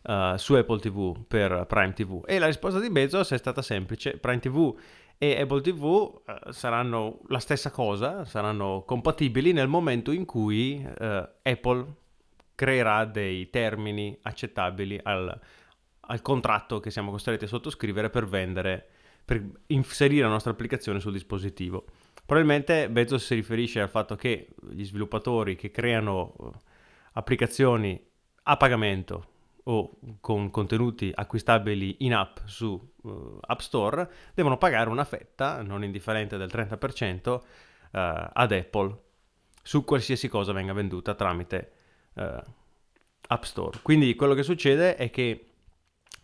[0.03, 2.23] eh, su Apple TV per Prime TV.
[2.27, 4.77] E la risposta di Bezos è stata semplice: Prime TV
[5.17, 11.29] e Apple TV eh, saranno la stessa cosa, saranno compatibili nel momento in cui eh,
[11.43, 11.85] Apple
[12.59, 15.39] creerà dei termini accettabili al,
[16.01, 18.85] al contratto che siamo costretti a sottoscrivere per vendere,
[19.23, 21.85] per inserire la nostra applicazione sul dispositivo.
[22.25, 26.49] Probabilmente Bezos si riferisce al fatto che gli sviluppatori che creano eh,
[27.13, 27.97] applicazioni
[28.43, 29.27] a pagamento
[29.63, 35.85] o con contenuti acquistabili in app su eh, App Store devono pagare una fetta non
[35.85, 38.97] indifferente del 30% eh, ad Apple
[39.63, 41.71] su qualsiasi cosa venga venduta tramite
[42.19, 42.43] eh,
[43.27, 43.79] App Store.
[43.81, 45.45] Quindi quello che succede è che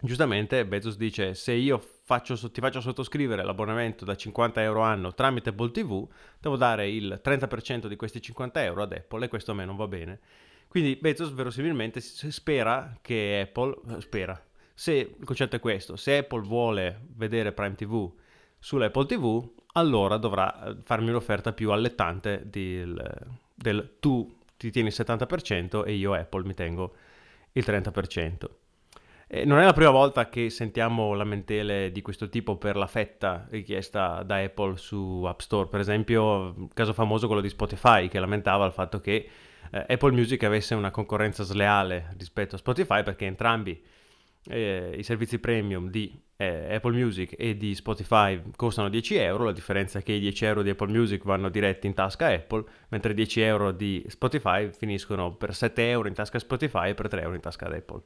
[0.02, 5.50] giustamente Bezos dice se io faccio, ti faccio sottoscrivere l'abbonamento da 50 euro anno tramite
[5.50, 6.08] Apple TV,
[6.40, 9.76] devo dare il 30% di questi 50 euro ad Apple e questo a me non
[9.76, 10.20] va bene.
[10.68, 16.42] Quindi Bezos verosimilmente spera che Apple, eh, spera, se il concetto è questo, se Apple
[16.42, 18.12] vuole vedere Prime TV
[18.60, 23.02] sull'Apple TV, allora dovrà eh, farmi un'offerta più allettante del,
[23.54, 26.96] del tu ti tieni il 70% e io Apple mi tengo
[27.54, 28.50] il 30%.
[29.28, 33.48] E non è la prima volta che sentiamo lamentele di questo tipo per la fetta
[33.50, 35.68] richiesta da Apple su App Store.
[35.68, 39.28] Per esempio, il caso famoso quello di Spotify che lamentava il fatto che
[39.72, 43.84] eh, Apple Music avesse una concorrenza sleale rispetto a Spotify perché entrambi
[44.48, 49.52] eh, i servizi premium di eh, Apple Music e di Spotify costano 10 euro, la
[49.52, 53.12] differenza è che i 10 euro di Apple Music vanno diretti in tasca Apple, mentre
[53.12, 57.22] i 10 euro di Spotify finiscono per 7 euro in tasca Spotify e per 3
[57.22, 58.02] euro in tasca ad Apple.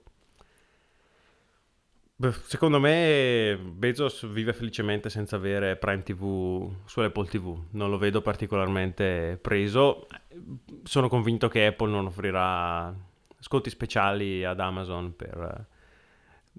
[2.43, 8.21] Secondo me Bezos vive felicemente senza avere Prime TV su Apple TV, non lo vedo
[8.21, 10.05] particolarmente preso.
[10.83, 12.93] Sono convinto che Apple non offrirà
[13.39, 15.65] sconti speciali ad Amazon per,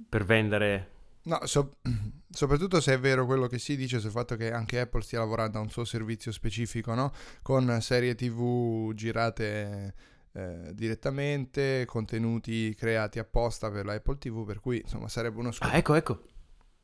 [0.09, 0.88] per vendere
[1.22, 1.76] No, so,
[2.30, 5.59] soprattutto se è vero quello che si dice sul fatto che anche Apple stia lavorando
[5.59, 7.12] a un suo servizio specifico, no?
[7.42, 9.94] Con serie TV girate
[10.33, 15.72] eh, direttamente, contenuti creati apposta per la Apple TV, per cui insomma sarebbe uno scopo.
[15.72, 16.22] Ah, ecco, ecco.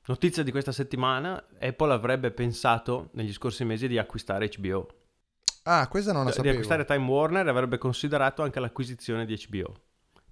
[0.07, 4.87] Notizia di questa settimana, Apple avrebbe pensato negli scorsi mesi di acquistare HBO.
[5.65, 6.45] Ah, questa non la sapevo.
[6.45, 9.75] Di acquistare Time Warner avrebbe considerato anche l'acquisizione di HBO.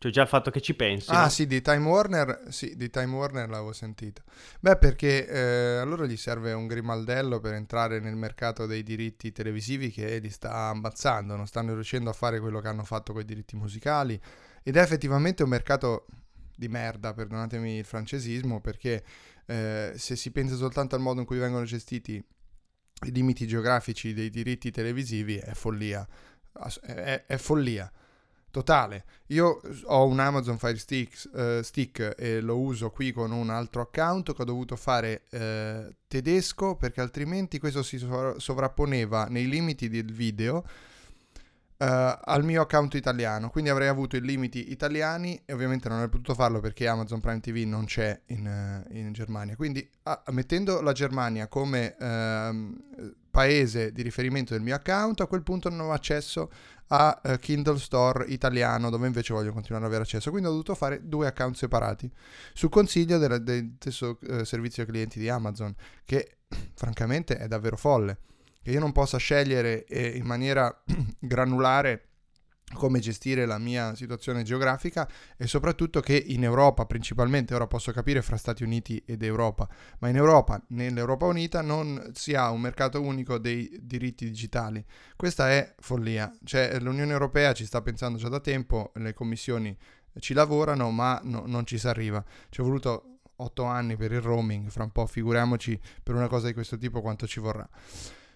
[0.05, 1.11] Cioè già il fatto che ci pensi.
[1.11, 1.29] Ah no?
[1.31, 4.23] sì, di Time Warner, sì, di Time Warner l'avevo sentito.
[4.61, 9.91] Beh, perché eh, allora gli serve un grimaldello per entrare nel mercato dei diritti televisivi
[9.91, 13.25] che li sta ammazzando, non stanno riuscendo a fare quello che hanno fatto con i
[13.25, 14.21] diritti musicali.
[14.63, 16.05] Ed è effettivamente un mercato
[16.55, 19.03] di merda, perdonatemi il francesismo, perché
[19.47, 22.23] eh, se si pensa soltanto al modo in cui vengono gestiti
[23.07, 26.07] i limiti geografici dei diritti televisivi è follia.
[26.83, 27.91] È, è follia
[28.55, 29.05] totale.
[29.29, 33.81] Io ho un Amazon Fire Stick, uh, stick, e lo uso qui con un altro
[33.81, 40.13] account che ho dovuto fare uh, tedesco perché altrimenti questo si sovrapponeva nei limiti del
[40.13, 40.65] video uh,
[41.79, 43.51] al mio account italiano.
[43.51, 47.41] Quindi avrei avuto i limiti italiani e ovviamente non avrei potuto farlo perché Amazon Prime
[47.41, 49.57] TV non c'è in, in Germania.
[49.57, 52.77] Quindi ah, mettendo la Germania come ehm,
[53.35, 56.53] paese di riferimento del mio account, a quel punto non ho accesso
[56.87, 60.31] a uh, Kindle Store italiano dove invece voglio continuare ad avere accesso.
[60.31, 62.09] Quindi ho dovuto fare due account separati
[62.53, 66.37] su consiglio del, del stesso uh, servizio clienti di Amazon che
[66.75, 68.19] francamente è davvero folle.
[68.63, 70.73] Che io non possa scegliere eh, in maniera
[71.19, 72.11] granulare
[72.75, 78.21] come gestire la mia situazione geografica e soprattutto che in Europa principalmente, ora posso capire
[78.23, 79.69] fra Stati Uniti ed Europa,
[80.01, 84.85] ma in Europa, nell'Europa Unita non si ha un mercato unico dei diritti digitali.
[85.17, 89.77] Questa è follia, cioè l'Unione Europea ci sta pensando già da tempo, le commissioni
[90.19, 92.25] ci lavorano, ma no, non ci si arriva.
[92.49, 96.47] Ci è voluto otto anni per il roaming, fra un po' figuriamoci per una cosa
[96.47, 97.69] di questo tipo quanto ci vorrà.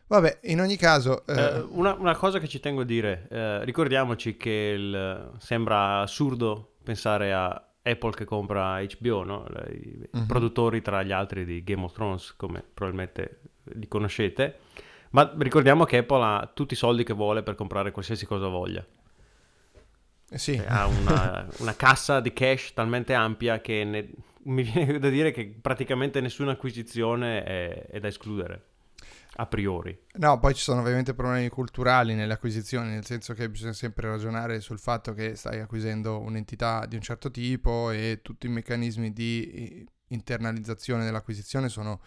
[0.08, 1.24] Vabbè, in ogni caso...
[1.26, 1.34] Eh...
[1.34, 6.76] Eh, una, una, cosa che ci tengo a dire, eh, ricordiamoci che il, sembra assurdo
[6.82, 9.46] pensare a Apple che compra HBO, no?
[9.70, 10.26] i uh-huh.
[10.26, 13.40] produttori tra gli altri di Game of Thrones, come probabilmente
[13.74, 14.60] li conoscete,
[15.10, 18.84] ma ricordiamo che Apple ha tutti i soldi che vuole per comprare qualsiasi cosa voglia.
[20.30, 20.60] Eh sì.
[20.66, 24.10] Ha una, una, cassa di cash talmente ampia che ne,
[24.44, 28.67] mi viene da dire che praticamente nessuna acquisizione è, è da escludere
[29.36, 29.96] a priori.
[30.14, 34.60] No, poi ci sono ovviamente problemi culturali nelle acquisizioni, nel senso che bisogna sempre ragionare
[34.60, 39.86] sul fatto che stai acquisendo un'entità di un certo tipo e tutti i meccanismi di
[40.08, 42.00] internalizzazione dell'acquisizione sono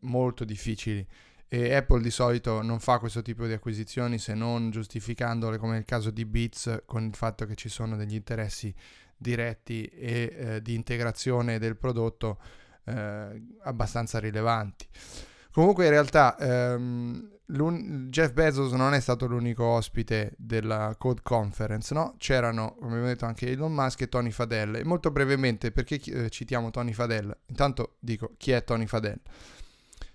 [0.00, 1.06] molto difficili
[1.54, 5.84] e Apple di solito non fa questo tipo di acquisizioni se non giustificandole come nel
[5.84, 8.74] caso di Beats con il fatto che ci sono degli interessi
[9.14, 12.38] diretti e eh, di integrazione del prodotto
[12.84, 14.86] eh, abbastanza rilevanti.
[15.52, 17.32] Comunque in realtà ehm,
[18.08, 22.14] Jeff Bezos non è stato l'unico ospite della Code Conference, no?
[22.16, 24.76] C'erano, come abbiamo detto, anche Elon Musk e Tony Fadell.
[24.76, 27.36] E molto brevemente, perché eh, citiamo Tony Fadell?
[27.46, 29.20] Intanto dico, chi è Tony Fadell?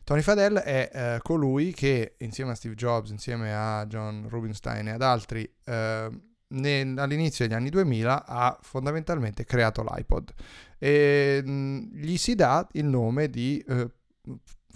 [0.04, 4.92] Tony Fadell è eh, colui che, insieme a Steve Jobs, insieme a John Rubinstein e
[4.92, 6.10] ad altri, eh,
[6.50, 10.34] nel, all'inizio degli anni 2000 ha fondamentalmente creato l'iPod.
[10.80, 13.92] E mh, mm, gli si dà il nome di eh,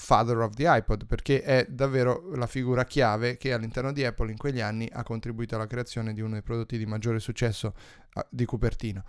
[0.01, 4.37] father of the iPod, perché è davvero la figura chiave che all'interno di Apple in
[4.37, 7.75] quegli anni ha contribuito alla creazione di uno dei prodotti di maggiore successo
[8.15, 9.03] uh, di Cupertino.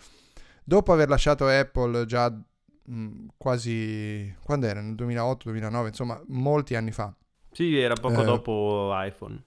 [0.63, 4.83] Dopo aver lasciato Apple già mh, quasi, quando era?
[4.83, 7.13] Nel 2008-2009, insomma, molti anni fa.
[7.51, 9.43] Sì, era poco eh, dopo iPhone.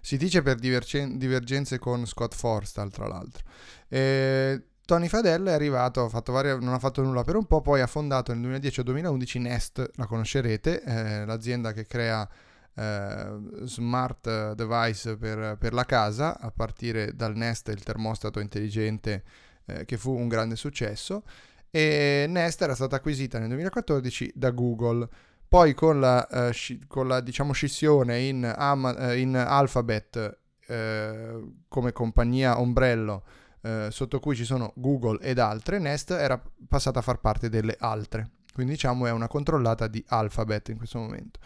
[0.00, 3.44] Si dice per divergen- divergenze con Scott Forstall, tra l'altro.
[3.86, 7.80] Eh, Tony Fadell è arrivato, ha varie, non ha fatto nulla per un po', poi
[7.80, 12.28] ha fondato nel 2010 o 2011 Nest, la conoscerete, eh, l'azienda che crea
[12.74, 19.22] eh, smart device per, per, la casa, a partire dal Nest, il termostato intelligente
[19.66, 21.22] eh, che fu un grande successo.
[21.70, 25.08] E Nest era stata acquisita nel 2014 da Google.
[25.46, 26.52] Poi con la, eh,
[26.88, 33.22] con la diciamo, scissione in, Am- eh, in Alphabet eh, come compagnia ombrello
[33.62, 37.76] eh, sotto cui ci sono Google ed altre, Nest era passata a far parte delle
[37.78, 38.30] altre.
[38.52, 41.38] Quindi diciamo è una controllata di Alphabet in questo momento.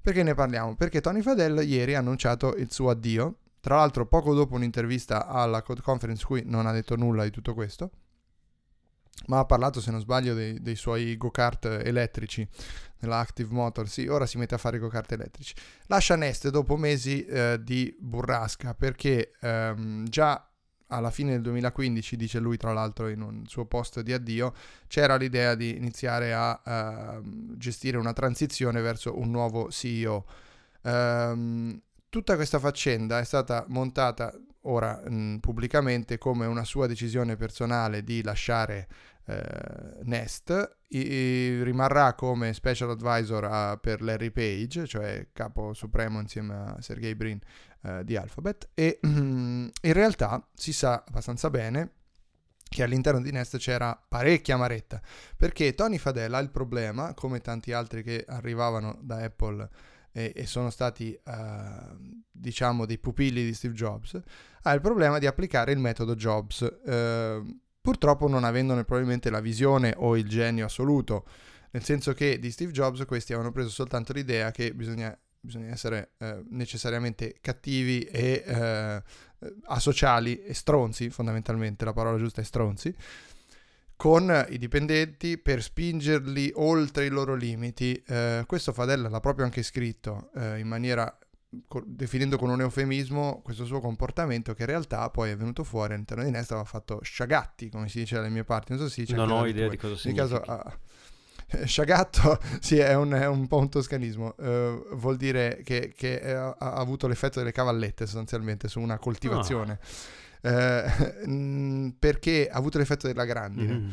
[0.00, 0.76] Perché ne parliamo?
[0.76, 3.36] Perché Tony Fadell ieri ha annunciato il suo addio.
[3.60, 7.52] Tra l'altro poco dopo un'intervista alla Code Conference qui non ha detto nulla di tutto
[7.52, 7.90] questo
[9.26, 12.46] ma ha parlato, se non sbaglio, dei, dei suoi go-kart elettrici
[13.00, 13.88] nella Active Motor.
[13.88, 15.54] Sì, ora si mette a fare go-kart elettrici.
[15.86, 20.49] Lascia Nest dopo mesi eh, di burrasca perché ehm, già
[20.90, 24.52] alla fine del 2015, dice lui tra l'altro in un suo post di addio,
[24.86, 26.60] c'era l'idea di iniziare a
[27.22, 30.24] uh, gestire una transizione verso un nuovo CEO.
[30.82, 37.36] Um, ehm, tutta questa faccenda è stata montata ora mh, pubblicamente come una sua decisione
[37.36, 38.88] personale di lasciare
[39.30, 46.54] eh, Nest, I, rimarrà come special advisor a, per Larry Page, cioè capo supremo insieme
[46.54, 47.38] a Sergey Brin
[47.82, 51.92] eh, di Alphabet e in realtà si sa abbastanza bene
[52.70, 55.00] che all'interno di Nest c'era parecchia amaretta,
[55.36, 59.68] perché Tony Fadella ha il problema, come tanti altri che arrivavano da Apple
[60.12, 61.96] e, e sono stati, uh,
[62.30, 64.20] diciamo, dei pupilli di Steve Jobs,
[64.62, 66.60] ha il problema di applicare il metodo Jobs.
[66.60, 71.24] Uh, purtroppo non avendone probabilmente la visione o il genio assoluto,
[71.70, 76.12] nel senso che di Steve Jobs questi avevano preso soltanto l'idea che bisogna, bisogna essere
[76.18, 79.02] eh, necessariamente cattivi e eh,
[79.66, 82.94] asociali e stronzi, fondamentalmente la parola giusta è stronzi,
[83.96, 88.02] con i dipendenti per spingerli oltre i loro limiti.
[88.06, 91.16] Eh, questo Fadella l'ha proprio anche scritto eh, in maniera
[91.84, 96.22] definendo con un eufemismo questo suo comportamento che in realtà poi è venuto fuori all'interno
[96.22, 99.00] di Nesta aveva fatto sciagatti come si dice dalle mie parti non so se si
[99.00, 100.78] dice non ho idea di cosa significa caso, ah,
[101.64, 106.54] Sciagatto, sì, è un, è un, po' un toscanismo, uh, vuol dire che, che ha,
[106.56, 109.78] ha, avuto l'effetto delle cavallette sostanzialmente su una coltivazione,
[110.42, 110.48] oh.
[110.48, 113.74] uh, perché ha avuto l'effetto della grandine.
[113.74, 113.88] Mm.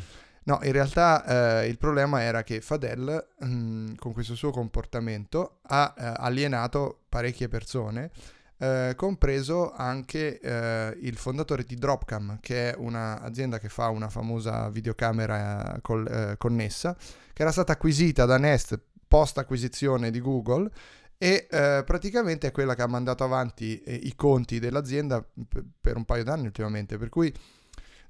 [0.48, 5.58] No, in realtà eh, il problema era che Fadel, mh, mm, con questo suo comportamento,
[5.64, 8.10] ha eh, alienato parecchie persone,
[8.56, 14.70] eh, compreso anche eh, il fondatore di Dropcam, che è un'azienda che fa una famosa
[14.70, 16.96] videocamera eh, col, eh, connessa,
[17.34, 20.70] che era stata acquisita da Nest post acquisizione di Google
[21.18, 26.22] e praticamente è quella che ha mandato avanti i conti dell'azienda p- per un paio
[26.22, 27.34] d'anni ultimamente, per cui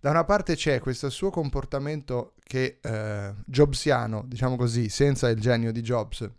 [0.00, 5.72] da una parte c'è questo suo comportamento che eh, jobsiano, diciamo così, senza il genio
[5.72, 6.30] di Jobs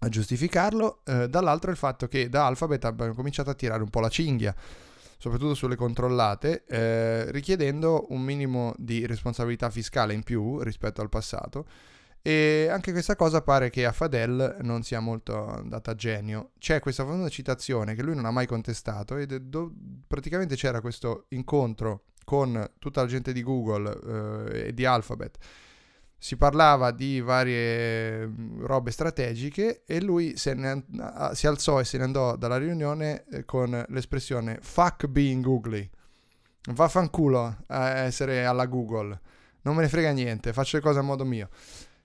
[0.00, 3.98] a giustificarlo, eh, dall'altro il fatto che da Alphabet abbiano cominciato a tirare un po'
[3.98, 4.54] la cinghia,
[5.18, 11.66] soprattutto sulle controllate, eh, richiedendo un minimo di responsabilità fiscale in più rispetto al passato.
[12.22, 16.50] E anche questa cosa pare che a Fadel non sia molto andata a genio.
[16.58, 19.72] C'è questa famosa citazione che lui non ha mai contestato ed do-
[20.06, 25.38] praticamente c'era questo incontro con tutta la gente di Google eh, e di Alphabet.
[26.18, 30.84] Si parlava di varie mm, robe strategiche e lui ne,
[31.32, 35.88] si alzò e se ne andò dalla riunione eh, con l'espressione fuck being googly.
[36.70, 39.18] Vaffanculo a essere alla Google.
[39.62, 41.48] Non me ne frega niente, faccio le cose a modo mio.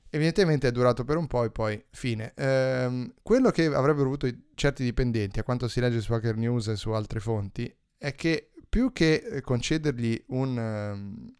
[0.09, 2.31] Evidentemente è durato per un po' e poi fine.
[2.37, 6.77] Ehm, quello che avrebbero avuto certi dipendenti, a quanto si legge su Hacker News e
[6.77, 11.33] su altre fonti, è che più che eh, concedergli un, ehm,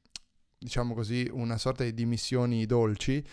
[0.56, 3.26] diciamo così, una sorta di dimissioni dolci,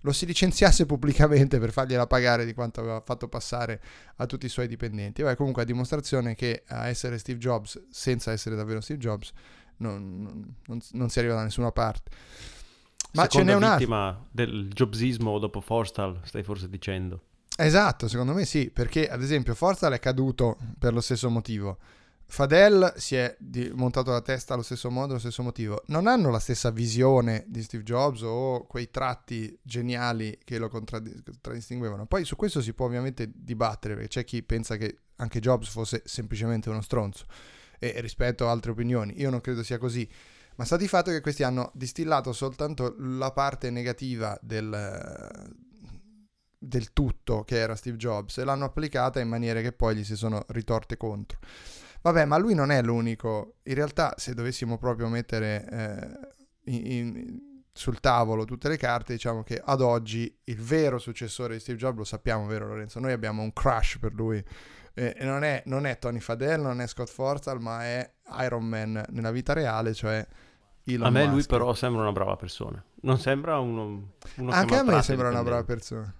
[0.00, 3.80] lo si licenziasse pubblicamente per fargliela pagare di quanto aveva fatto passare
[4.16, 5.22] a tutti i suoi dipendenti.
[5.22, 9.30] Beh, comunque a dimostrazione che a essere Steve Jobs, senza essere davvero Steve Jobs,
[9.76, 12.10] non, non, non si arriva da nessuna parte.
[13.12, 13.78] Ma Seconda ce n'è un'altra.
[13.78, 17.20] vittima del jobsismo dopo Forstal, stai forse dicendo.
[17.56, 21.78] Esatto, secondo me sì, perché ad esempio Forstal è caduto per lo stesso motivo.
[22.34, 23.36] Fadel si è
[23.74, 25.84] montato la testa allo stesso modo, allo stesso motivo.
[25.86, 31.22] Non hanno la stessa visione di Steve Jobs o quei tratti geniali che lo contradd-
[31.22, 32.06] contraddistinguevano.
[32.06, 36.02] Poi su questo si può ovviamente dibattere, perché c'è chi pensa che anche Jobs fosse
[36.06, 37.24] semplicemente uno stronzo.
[37.78, 40.10] E rispetto a altre opinioni, io non credo sia così.
[40.56, 45.54] Ma sta di fatto che questi hanno distillato soltanto la parte negativa del,
[46.58, 50.16] del tutto che era Steve Jobs e l'hanno applicata in maniere che poi gli si
[50.16, 51.38] sono ritorte contro.
[52.04, 53.54] Vabbè, ma lui non è l'unico.
[53.62, 55.66] In realtà, se dovessimo proprio mettere
[56.66, 57.38] eh, in, in,
[57.72, 61.96] sul tavolo tutte le carte, diciamo che ad oggi il vero successore di Steve Jobs,
[61.96, 63.00] lo sappiamo, vero Lorenzo?
[63.00, 64.44] Noi abbiamo un crush per lui.
[64.92, 69.02] Eh, non è, non è, Tony Fadell, non è Scott Forstall, ma è Iron Man
[69.08, 70.26] nella vita reale, cioè
[70.84, 71.32] Elon A me Musk.
[71.32, 72.84] lui però sembra una brava persona.
[73.00, 76.14] Non sembra uno, uno Anche a me sembra una brava persona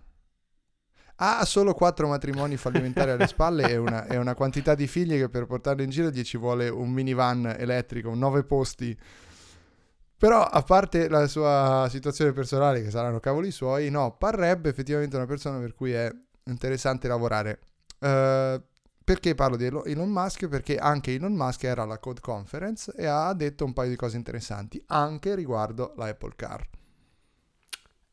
[1.17, 5.29] ha solo quattro matrimoni fallimentari alle spalle e una, e una, quantità di figli che
[5.29, 8.97] per portarlo in giro gli ci vuole un minivan elettrico, nove posti
[10.17, 15.27] Però, a parte la sua situazione personale, che saranno cavoli suoi, no, parrebbe effettivamente una
[15.27, 16.11] persona per cui è
[16.45, 17.61] interessante lavorare.
[17.99, 18.61] Uh,
[19.05, 20.49] perché parlo di Elon Musk?
[20.49, 24.17] Perché anche Elon Musk era alla Code Conference e ha detto un paio di cose
[24.17, 26.67] interessanti, anche riguardo la Apple Car.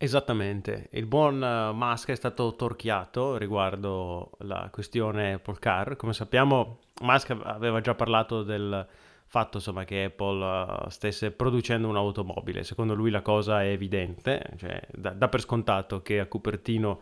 [0.04, 5.96] Esattamente, il buon eh, Musk è stato torchiato riguardo la questione Apple Car.
[5.96, 8.88] Come sappiamo, Musk aveva già parlato del
[9.28, 12.64] fatto insomma, che Apple uh, stesse producendo un'automobile.
[12.64, 17.00] Secondo lui la cosa è evidente, cioè, da, da per scontato che a Cupertino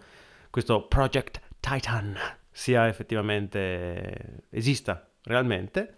[0.50, 2.18] questo Project Titan
[2.52, 5.96] sia effettivamente esista realmente.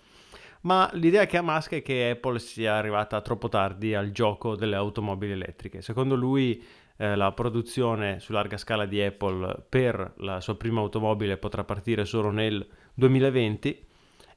[0.62, 4.76] Ma l'idea che ha Musk è che Apple sia arrivata troppo tardi al gioco delle
[4.76, 5.82] automobili elettriche.
[5.82, 6.64] Secondo lui
[7.02, 12.06] eh, la produzione su larga scala di Apple per la sua prima automobile potrà partire
[12.06, 13.88] solo nel 2020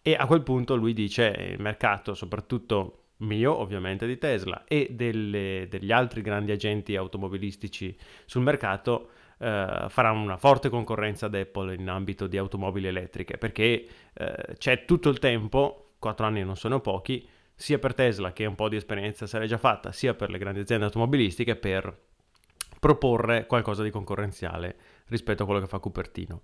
[0.00, 5.66] e a quel punto lui dice il mercato, soprattutto mio ovviamente di Tesla e delle,
[5.68, 7.94] degli altri grandi agenti automobilistici
[8.24, 13.86] sul mercato, eh, farà una forte concorrenza ad Apple in ambito di automobili elettriche perché
[14.14, 18.54] eh, c'è tutto il tempo, 4 anni non sono pochi, sia per Tesla che un
[18.54, 22.12] po' di esperienza sarà già fatta, sia per le grandi aziende automobilistiche per
[22.84, 24.76] proporre qualcosa di concorrenziale
[25.06, 26.42] rispetto a quello che fa Cupertino.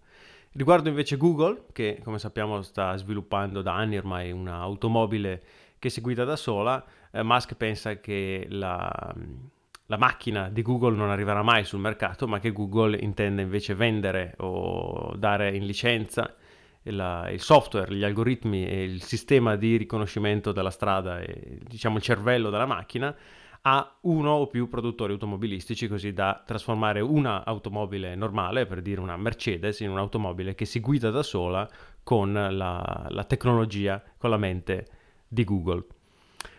[0.52, 5.42] Riguardo invece Google, che come sappiamo sta sviluppando da anni ormai un'automobile
[5.78, 6.82] che si guida da sola,
[7.12, 9.14] eh, Musk pensa che la,
[9.84, 14.32] la, macchina di Google non arriverà mai sul mercato, ma che Google intende invece vendere
[14.38, 16.34] o dare in licenza
[16.84, 22.02] il, il software, gli algoritmi e il sistema di riconoscimento della strada e diciamo il
[22.02, 23.14] cervello della macchina
[23.62, 29.16] a uno o più produttori automobilistici così da trasformare una automobile normale, per dire una
[29.16, 31.68] Mercedes, in un'automobile che si guida da sola
[32.02, 34.86] con la, la tecnologia, con la mente
[35.28, 35.84] di Google.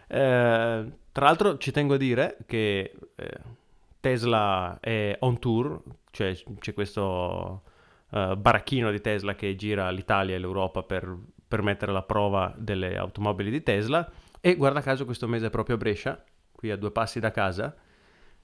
[0.08, 3.40] Eh, tra l'altro ci tengo a dire che eh,
[4.00, 5.82] Tesla è on tour,
[6.12, 7.64] cioè c'è questo
[8.10, 11.16] uh, baracchino di Tesla che gira l'Italia e l'Europa per,
[11.48, 15.76] per mettere alla prova delle automobili di Tesla e guarda caso questo mese è proprio
[15.76, 16.24] a Brescia
[16.62, 17.76] qui a due passi da casa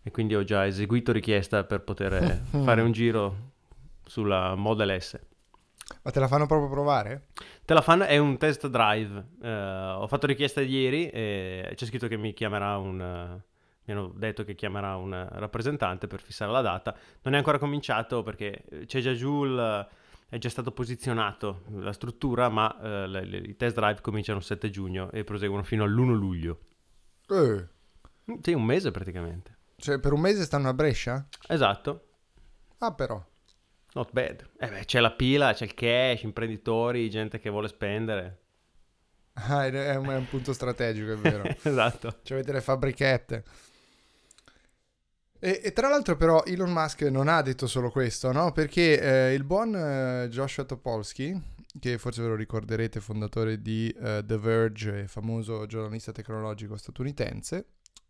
[0.02, 3.52] e quindi ho già eseguito richiesta per poter fare un giro
[4.06, 5.20] sulla Model S.
[6.02, 7.28] Ma te la fanno proprio provare?
[7.64, 9.28] Te la fanno, è un test drive.
[9.40, 13.40] Uh, ho fatto richiesta ieri e c'è scritto che mi chiamerà un...
[13.84, 16.96] Mi hanno detto che chiamerà un rappresentante per fissare la data.
[17.22, 19.88] Non è ancora cominciato perché c'è già giù il,
[20.28, 24.44] è già stato posizionato la struttura, ma uh, le, le, i test drive cominciano il
[24.44, 26.60] 7 giugno e proseguono fino all'1 luglio.
[27.30, 27.76] Eh.
[28.42, 29.56] Sì, un mese praticamente.
[29.78, 31.28] Cioè, per un mese stanno a Brescia?
[31.48, 32.08] Esatto.
[32.80, 33.24] Ah, però.
[33.94, 34.50] Not bad.
[34.60, 38.42] Eh beh, c'è la pila, c'è il cash, imprenditori, gente che vuole spendere.
[39.34, 41.44] Ah, è un, è un punto strategico, è vero.
[41.64, 42.20] esatto.
[42.24, 43.44] Ci avete le fabbrichette.
[45.40, 48.52] E, e, tra l'altro però Elon Musk non ha detto solo questo, no?
[48.52, 49.00] Perché
[49.30, 51.40] eh, il buon eh, Joshua Topolsky,
[51.80, 57.66] che forse ve lo ricorderete, fondatore di uh, The Verge, famoso giornalista tecnologico statunitense,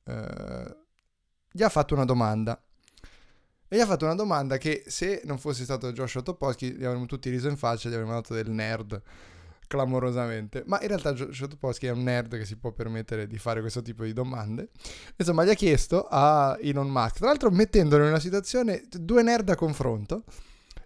[0.07, 0.77] eh,
[1.51, 2.61] gli ha fatto una domanda.
[3.69, 7.05] E gli ha fatto una domanda che se non fosse stato Joshua Topolsky gli avremmo
[7.05, 9.01] tutti riso in faccia, gli avremmo dato del nerd
[9.67, 10.63] clamorosamente.
[10.65, 13.81] Ma in realtà Joshua Topolsky è un nerd che si può permettere di fare questo
[13.81, 14.69] tipo di domande.
[15.17, 19.49] Insomma, gli ha chiesto a Elon Musk, tra l'altro mettendolo in una situazione, due nerd
[19.49, 20.23] a confronto.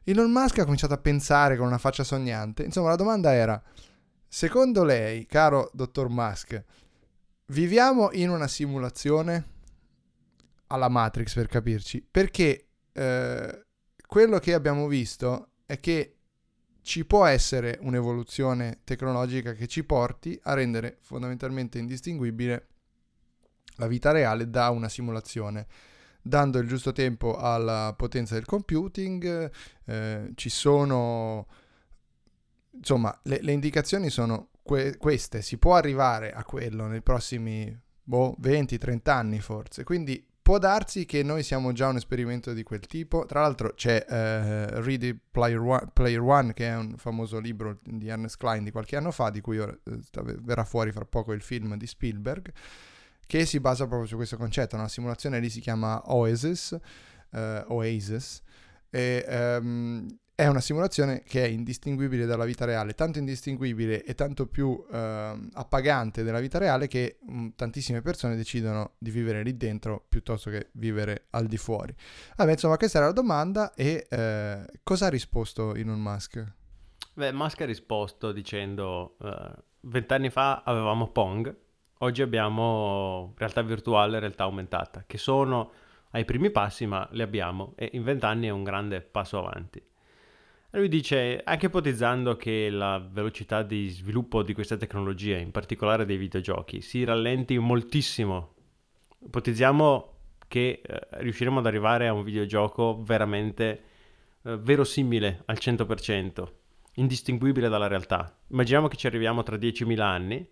[0.04, 2.64] Elon Musk ha cominciato a pensare con una faccia sognante.
[2.64, 3.62] Insomma, la domanda era,
[4.28, 6.64] secondo lei, caro dottor Musk,
[7.52, 9.46] Viviamo in una simulazione
[10.68, 13.66] alla Matrix per capirci, perché eh,
[14.08, 16.16] quello che abbiamo visto è che
[16.82, 22.68] ci può essere un'evoluzione tecnologica che ci porti a rendere fondamentalmente indistinguibile
[23.76, 25.68] la vita reale da una simulazione,
[26.22, 29.52] dando il giusto tempo alla potenza del computing,
[29.84, 31.48] eh, ci sono
[32.72, 38.38] insomma le, le indicazioni sono que- queste, si può arrivare a quello nei prossimi boh,
[38.42, 43.26] 20-30 anni forse, quindi può darsi che noi siamo già un esperimento di quel tipo.
[43.26, 48.08] Tra l'altro c'è uh, Ready Player One, Player One, che è un famoso libro di
[48.08, 50.00] Ernest Klein di qualche anno fa, di cui ora, uh,
[50.40, 52.52] verrà fuori fra poco il film di Spielberg,
[53.28, 54.78] che si basa proprio su questo concetto.
[54.78, 56.78] Una simulazione lì si chiama Oasis,
[57.32, 58.42] uh, Oasis
[58.90, 64.48] e um, è una simulazione che è indistinguibile dalla vita reale, tanto indistinguibile e tanto
[64.48, 70.04] più eh, appagante della vita reale che mh, tantissime persone decidono di vivere lì dentro
[70.10, 71.94] piuttosto che vivere al di fuori.
[72.38, 76.54] Vabbè, insomma, questa era la domanda e eh, cosa ha risposto Elon Musk?
[77.14, 79.30] Beh, Musk ha risposto dicendo, uh,
[79.82, 81.56] vent'anni fa avevamo Pong,
[82.00, 85.72] oggi abbiamo realtà virtuale e realtà aumentata, che sono
[86.12, 89.84] ai primi passi, ma li abbiamo e in vent'anni è un grande passo avanti.
[90.74, 96.16] Lui dice, anche ipotizzando che la velocità di sviluppo di queste tecnologie, in particolare dei
[96.16, 98.54] videogiochi, si rallenti moltissimo,
[99.26, 100.14] ipotizziamo
[100.48, 103.84] che eh, riusciremo ad arrivare a un videogioco veramente
[104.44, 106.48] eh, verosimile al 100%,
[106.96, 108.34] indistinguibile dalla realtà.
[108.48, 110.48] Immaginiamo che ci arriviamo tra 10.000 anni,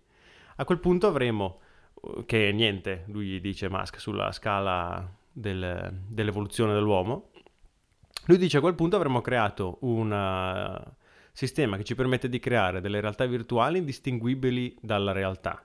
[0.58, 1.62] a quel punto avremo,
[2.04, 7.29] eh, che niente, lui dice Musk, sulla scala del, dell'evoluzione dell'uomo,
[8.26, 10.92] lui dice a quel punto avremo creato un uh,
[11.32, 15.64] sistema che ci permette di creare delle realtà virtuali indistinguibili dalla realtà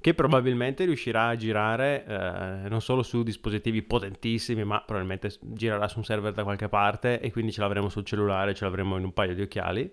[0.00, 5.98] che probabilmente riuscirà a girare eh, non solo su dispositivi potentissimi, ma probabilmente girerà su
[5.98, 9.12] un server da qualche parte e quindi ce l'avremo sul cellulare, ce l'avremo in un
[9.12, 9.90] paio di occhiali.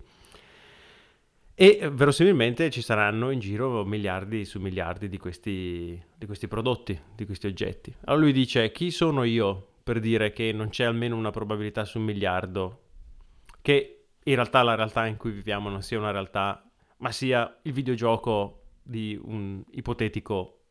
[1.55, 7.25] E verosimilmente ci saranno in giro miliardi su miliardi di questi, di questi prodotti, di
[7.25, 7.91] questi oggetti.
[8.05, 11.97] Allora lui dice: Chi sono io per dire che non c'è almeno una probabilità su
[11.97, 12.81] un miliardo
[13.61, 16.63] che in realtà la realtà in cui viviamo non sia una realtà,
[16.97, 20.65] ma sia il videogioco di un ipotetico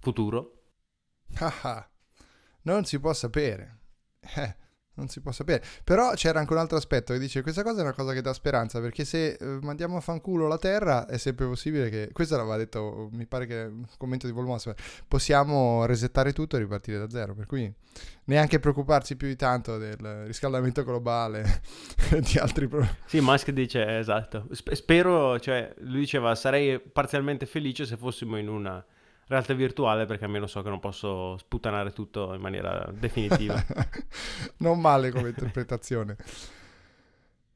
[0.00, 0.54] futuro?
[1.38, 1.88] Ah,
[2.62, 3.78] non si può sapere.
[4.20, 4.56] Eh,
[4.94, 5.62] non si può sapere.
[5.84, 8.32] Però c'era anche un altro aspetto che dice questa cosa è una cosa che dà
[8.32, 12.56] speranza perché se eh, mandiamo a fanculo la Terra è sempre possibile che, questo l'aveva
[12.56, 14.70] detto, mi pare che un commento di Volmos,
[15.06, 17.72] possiamo resettare tutto e ripartire da zero, per cui
[18.24, 21.62] neanche preoccuparsi più di tanto del riscaldamento globale
[22.20, 22.96] di altri problemi.
[23.06, 28.84] Sì, Musk dice, esatto, spero, cioè lui diceva sarei parzialmente felice se fossimo in una
[29.30, 33.62] realtà virtuale perché almeno so che non posso sputtanare tutto in maniera definitiva.
[34.58, 36.16] non male come interpretazione.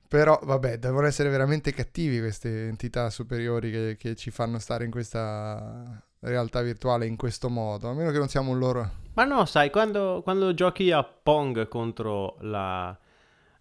[0.06, 4.92] Però vabbè, devono essere veramente cattivi queste entità superiori che, che, ci fanno stare in
[4.92, 8.90] questa realtà virtuale in questo modo, a meno che non siamo un loro...
[9.14, 12.96] Ma no, sai, quando, quando giochi a Pong contro, la,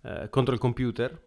[0.03, 1.19] eh, contro il computer,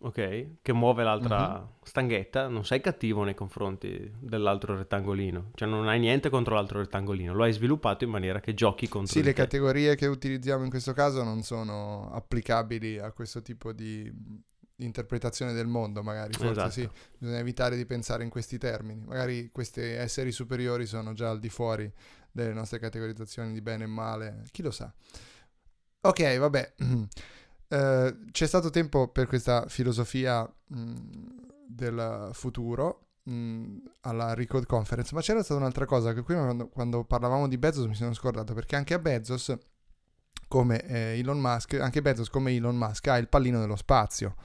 [0.00, 1.68] ok, che muove l'altra uh-huh.
[1.82, 7.32] stanghetta, non sei cattivo nei confronti dell'altro rettangolino, cioè non hai niente contro l'altro rettangolino,
[7.32, 9.42] lo hai sviluppato in maniera che giochi contro Sì, le te.
[9.42, 14.12] categorie che utilizziamo in questo caso non sono applicabili a questo tipo di
[14.78, 16.70] interpretazione del mondo, magari, forse esatto.
[16.70, 16.88] sì,
[17.18, 21.48] bisogna evitare di pensare in questi termini, magari questi esseri superiori sono già al di
[21.48, 21.90] fuori
[22.30, 24.92] delle nostre categorizzazioni di bene e male, chi lo sa.
[26.02, 26.74] Ok, vabbè.
[27.68, 30.94] Eh, c'è stato tempo per questa filosofia mh,
[31.66, 37.04] del futuro mh, alla Recode Conference, ma c'era stata un'altra cosa che prima quando, quando,
[37.04, 39.56] parlavamo di Bezos mi sono scordato, perché anche a Bezos,
[40.48, 44.36] come eh, Elon Musk, anche Bezos come Elon Musk ha il pallino dello spazio.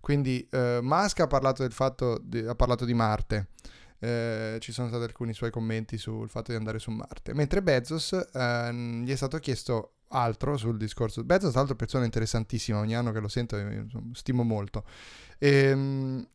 [0.00, 3.48] Quindi eh, Musk ha parlato del fatto, di, ha parlato di Marte.
[3.98, 8.12] Eh, ci sono stati alcuni suoi commenti sul fatto di andare su Marte, mentre Bezos
[8.12, 11.24] eh, gli è stato chiesto altro sul discorso.
[11.24, 14.84] Bezos, tra l'altro, persona interessantissima, ogni anno che lo sento insomma, stimo molto.
[15.38, 16.28] E, ehm,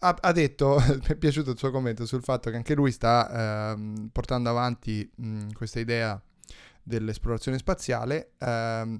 [0.00, 3.72] ha, ha, detto, mi è piaciuto il suo commento sul fatto che anche lui sta
[3.72, 6.20] ehm, portando avanti mh, questa idea
[6.82, 8.32] dell'esplorazione spaziale.
[8.38, 8.98] Ehm,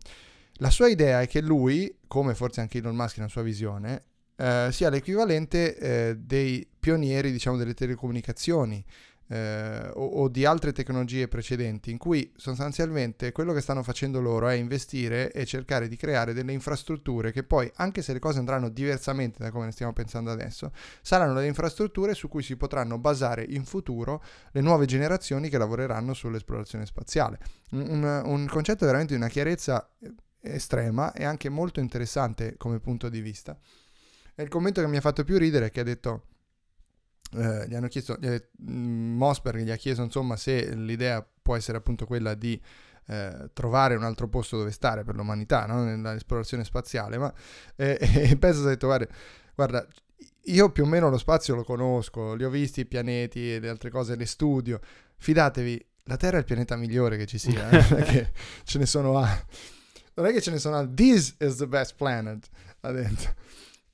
[0.55, 4.05] la sua idea è che lui, come forse anche Elon Musk nella sua visione,
[4.37, 8.85] eh, sia l'equivalente eh, dei pionieri, diciamo, delle telecomunicazioni
[9.31, 14.49] eh, o, o, di altre tecnologie precedenti, in cui sostanzialmente quello che stanno facendo loro
[14.49, 18.69] è investire e cercare di creare delle infrastrutture che poi, anche se le cose andranno
[18.69, 23.45] diversamente da come ne stiamo pensando adesso, saranno delle infrastrutture su cui si potranno basare
[23.45, 24.21] in futuro
[24.51, 27.39] le nuove generazioni che lavoreranno sull'esplorazione spaziale.
[27.71, 29.89] Un, un concetto veramente di una chiarezza
[30.41, 33.57] estrema e anche molto interessante come punto di vista.
[34.35, 36.25] E il commento che mi ha fatto più ridere è che ha detto
[37.37, 42.07] eh, gli hanno chiesto, eh, Mosberg gli ha chiesto insomma se l'idea può essere appunto
[42.07, 42.61] quella di
[43.07, 45.85] eh, trovare un altro posto dove stare per l'umanità, no?
[45.85, 47.33] nell'esplorazione spaziale, ma
[47.77, 49.09] eh, e Bezos ha detto guarda,
[49.55, 49.87] guarda,
[50.45, 53.69] io più o meno lo spazio lo conosco, li ho visti i pianeti e le
[53.69, 54.81] altre cose, le studio,
[55.17, 57.87] fidatevi, la Terra è il pianeta migliore che ci sia, eh?
[57.91, 58.33] non è che
[58.65, 59.45] ce ne sono a...
[60.15, 60.87] Non è che ce ne sono a...
[60.87, 62.49] This is the best planet,
[62.81, 63.35] là dentro.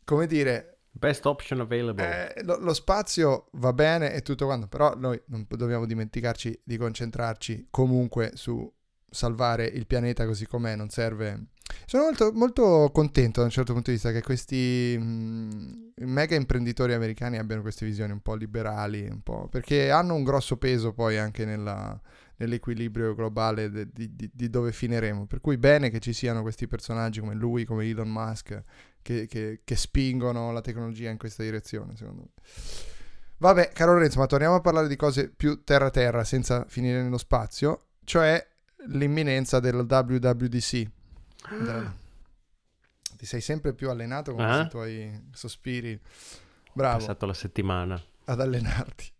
[0.05, 2.34] Come dire, Best option available.
[2.34, 6.76] Eh, lo, lo, spazio va bene e tutto quanto, però noi non dobbiamo dimenticarci di
[6.78, 8.72] concentrarci comunque su
[9.11, 11.49] salvare il pianeta così com'è, non serve...
[11.84, 16.94] Sono molto, molto contento da un certo punto di vista che questi mh, mega imprenditori
[16.94, 21.18] americani abbiano queste visioni un po' liberali, un po', perché hanno un grosso peso poi
[21.18, 22.01] anche nella,
[22.36, 25.26] nell'equilibrio globale de, di, di, dove finiremo.
[25.26, 28.62] Per cui bene che ci siano questi personaggi come lui, come Elon Musk,
[29.07, 32.28] che, che, che spingono la tecnologia in questa direzione, secondo me.
[33.38, 37.90] Vabbè, caro Lorenzo, ma torniamo a parlare di cose più terra-terra senza finire nello spazio,
[38.02, 38.44] cioè
[38.88, 40.90] l'imminenza del WWDC.
[43.16, 44.54] Ti sei sempre più allenato con Ah?
[44.54, 45.92] questi tuoi sospiri.
[45.92, 48.02] Ho Bravo, passato la settimana.
[48.24, 49.12] ad allenarti.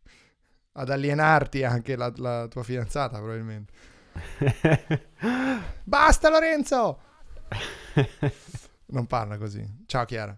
[0.73, 3.73] Ad alienarti anche la, la tua fidanzata, probabilmente.
[5.85, 7.01] Basta, Lorenzo!
[8.87, 9.65] Non parla così.
[9.87, 10.37] Ciao, Chiara.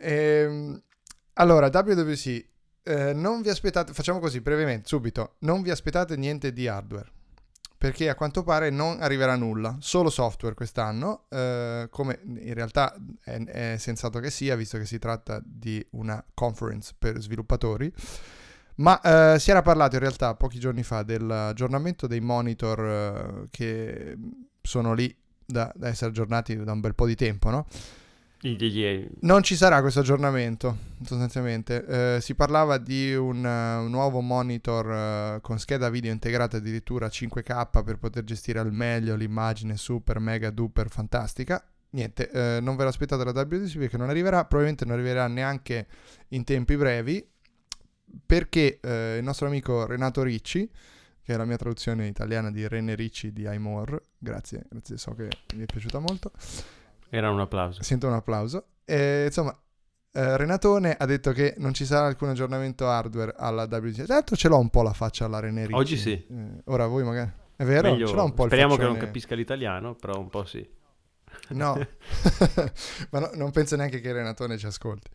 [0.00, 0.82] Ehm,
[1.34, 2.46] allora, WWC,
[2.82, 7.10] eh, non vi aspettate, facciamo così brevemente, subito, non vi aspettate niente di hardware.
[7.78, 13.42] Perché a quanto pare non arriverà nulla, solo software quest'anno, eh, come in realtà è,
[13.42, 17.92] è sensato che sia, visto che si tratta di una conference per sviluppatori.
[18.76, 19.00] Ma
[19.34, 24.16] eh, si era parlato in realtà pochi giorni fa dell'aggiornamento dei monitor eh, che
[24.62, 25.14] sono lì
[25.52, 27.66] da, da essere aggiornati da un bel po' di tempo, no?
[29.20, 32.16] Non ci sarà questo aggiornamento, sostanzialmente.
[32.16, 37.84] Eh, si parlava di un, un nuovo monitor eh, con scheda video integrata addirittura 5K
[37.84, 41.64] per poter gestire al meglio l'immagine super, mega, duper fantastica.
[41.90, 45.86] Niente, eh, non ve l'aspettate la WDC perché non arriverà, probabilmente non arriverà neanche
[46.30, 47.24] in tempi brevi,
[48.26, 50.68] perché eh, il nostro amico Renato Ricci,
[51.22, 55.28] che è la mia traduzione italiana di Rene Ricci di iMore, grazie, grazie, so che
[55.54, 56.32] mi è piaciuta molto,
[57.08, 57.82] Era un applauso.
[57.82, 58.66] Sento un applauso.
[58.84, 59.56] E, insomma,
[60.14, 64.04] eh, Renatone ha detto che non ci sarà alcun aggiornamento hardware alla WC.
[64.04, 65.78] Tra l'altro ce l'ho un po' la faccia alla René Ricci.
[65.78, 66.12] Oggi sì.
[66.12, 67.30] Eh, ora voi magari...
[67.54, 67.90] È vero?
[67.92, 70.44] Meglio- ce l'ho un po' il speriamo che non faccione- capisca l'italiano, però un po'
[70.44, 70.68] sì.
[71.50, 71.74] No,
[73.10, 75.08] ma no- non penso neanche che Renatone ci ascolti.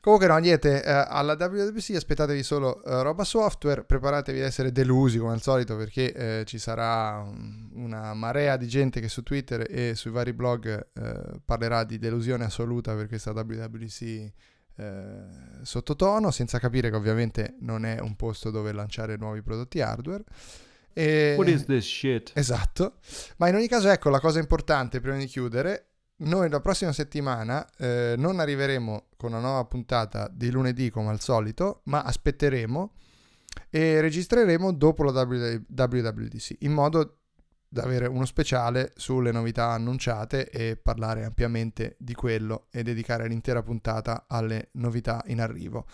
[0.00, 5.18] Comunque no, niente, eh, alla WWC aspettatevi solo eh, roba software, preparatevi ad essere delusi
[5.18, 9.66] come al solito perché eh, ci sarà un- una marea di gente che su Twitter
[9.68, 14.32] e sui vari blog eh, parlerà di delusione assoluta per questa WWC
[14.76, 15.24] eh,
[15.62, 20.22] sottotono, senza capire che ovviamente non è un posto dove lanciare nuovi prodotti hardware.
[20.92, 21.34] E...
[21.36, 22.30] What is this shit?
[22.34, 22.94] Esatto,
[23.38, 25.86] ma in ogni caso ecco la cosa importante prima di chiudere,
[26.18, 31.20] noi la prossima settimana eh, non arriveremo con una nuova puntata di lunedì come al
[31.20, 32.92] solito, ma aspetteremo
[33.70, 37.18] e registreremo dopo la WWDC in modo
[37.68, 43.62] da avere uno speciale sulle novità annunciate e parlare ampiamente di quello e dedicare l'intera
[43.62, 45.86] puntata alle novità in arrivo.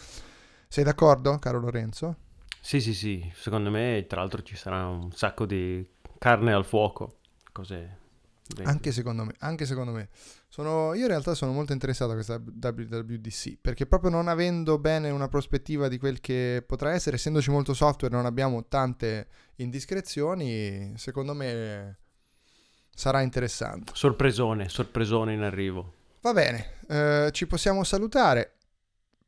[0.69, 2.17] Sei d'accordo, caro Lorenzo?
[2.61, 3.31] Sì, sì, sì.
[3.35, 5.87] Secondo me, tra l'altro, ci sarà un sacco di
[6.19, 7.19] carne al fuoco.
[7.53, 7.99] Cose...
[8.65, 10.09] Anche secondo me, anche secondo me.
[10.49, 15.11] Sono, io in realtà sono molto interessato a questa WWDC perché proprio non avendo bene
[15.11, 21.33] una prospettiva di quel che potrà essere, essendoci molto software, non abbiamo tante indiscrezioni, secondo
[21.33, 21.99] me
[22.95, 23.93] sarà interessante.
[23.95, 25.95] Sorpresone, sorpresone in arrivo.
[26.21, 28.57] Va bene, eh, ci possiamo salutare.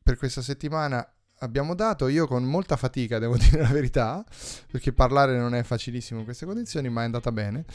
[0.01, 1.05] Per questa settimana
[1.39, 4.23] abbiamo dato, io con molta fatica devo dire la verità,
[4.71, 7.65] perché parlare non è facilissimo in queste condizioni, ma è andata bene.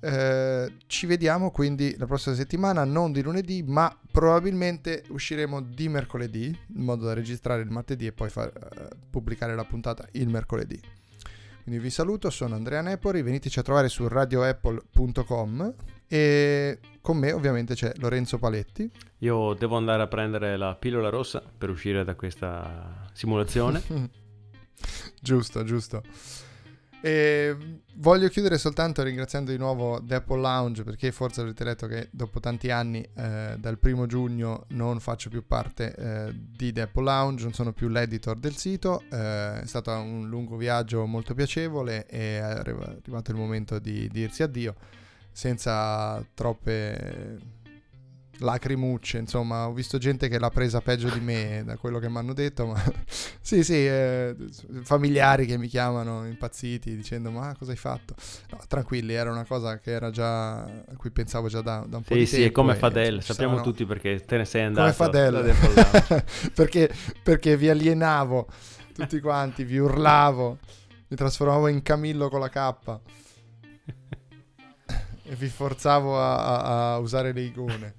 [0.00, 6.46] Eh, ci vediamo quindi la prossima settimana, non di lunedì, ma probabilmente usciremo di mercoledì,
[6.46, 10.80] in modo da registrare il martedì e poi far, eh, pubblicare la puntata il mercoledì.
[11.66, 15.74] Quindi vi saluto, sono Andrea Nepori, veniteci a trovare su radioapple.com
[16.06, 18.88] e con me ovviamente c'è Lorenzo Paletti.
[19.18, 23.82] Io devo andare a prendere la pillola rossa per uscire da questa simulazione.
[25.20, 26.02] giusto, giusto.
[27.06, 27.56] E
[27.98, 32.40] voglio chiudere soltanto ringraziando di nuovo The Apple Lounge perché forse avrete letto che dopo
[32.40, 37.44] tanti anni, eh, dal primo giugno, non faccio più parte eh, di The Apple Lounge,
[37.44, 39.04] non sono più l'editor del sito.
[39.08, 44.08] Eh, è stato un lungo viaggio molto piacevole e è arri- arrivato il momento di
[44.08, 44.74] dirsi addio
[45.30, 47.38] senza troppe
[48.38, 52.18] lacrimucce, insomma, ho visto gente che l'ha presa peggio di me da quello che mi
[52.18, 52.82] hanno detto, ma
[53.40, 54.34] sì, sì, eh,
[54.82, 58.14] familiari che mi chiamano impazziti dicendo "Ma cosa hai fatto?".
[58.50, 62.02] No, tranquilli, era una cosa che era già a cui pensavo già da, da un
[62.02, 62.48] po' sì, di sì, tempo.
[62.48, 63.22] è come e Fadel.
[63.22, 64.92] Sappiamo saranno- tutti perché te ne sei come andato.
[64.92, 66.24] Fadel da Apple Lounge.
[66.54, 66.90] perché,
[67.22, 68.46] perché vi alienavo
[68.92, 70.58] tutti quanti, vi urlavo,
[71.08, 72.74] mi trasformavo in Camillo con la K
[75.28, 77.94] e vi forzavo a, a- a usare le igone.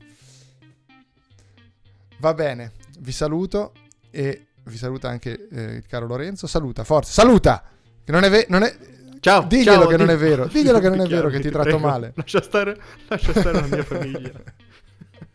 [2.20, 3.74] Va bene, vi saluto
[4.10, 6.48] e vi saluta anche eh, il caro Lorenzo.
[6.48, 7.64] Saluta, forza, saluta!
[8.04, 8.76] Che non è vero, non è...
[9.20, 11.50] Ciao, Diglielo ciao, che non è vero, diglielo che non è vero che ti ti
[11.50, 11.86] tratto prego.
[11.86, 12.14] male.
[12.16, 14.32] Lascia stare, lascia stare la mia famiglia.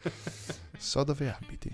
[0.83, 1.71] So dove abiti.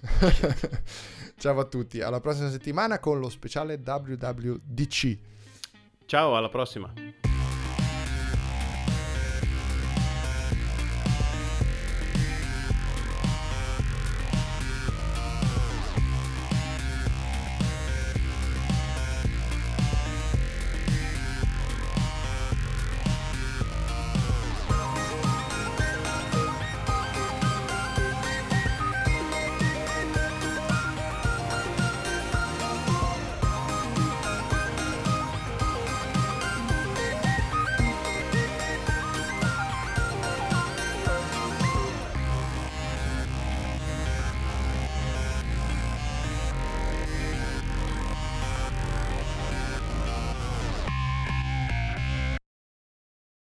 [1.36, 5.18] Ciao a tutti, alla prossima settimana con lo speciale WWDC.
[6.06, 6.92] Ciao, alla prossima.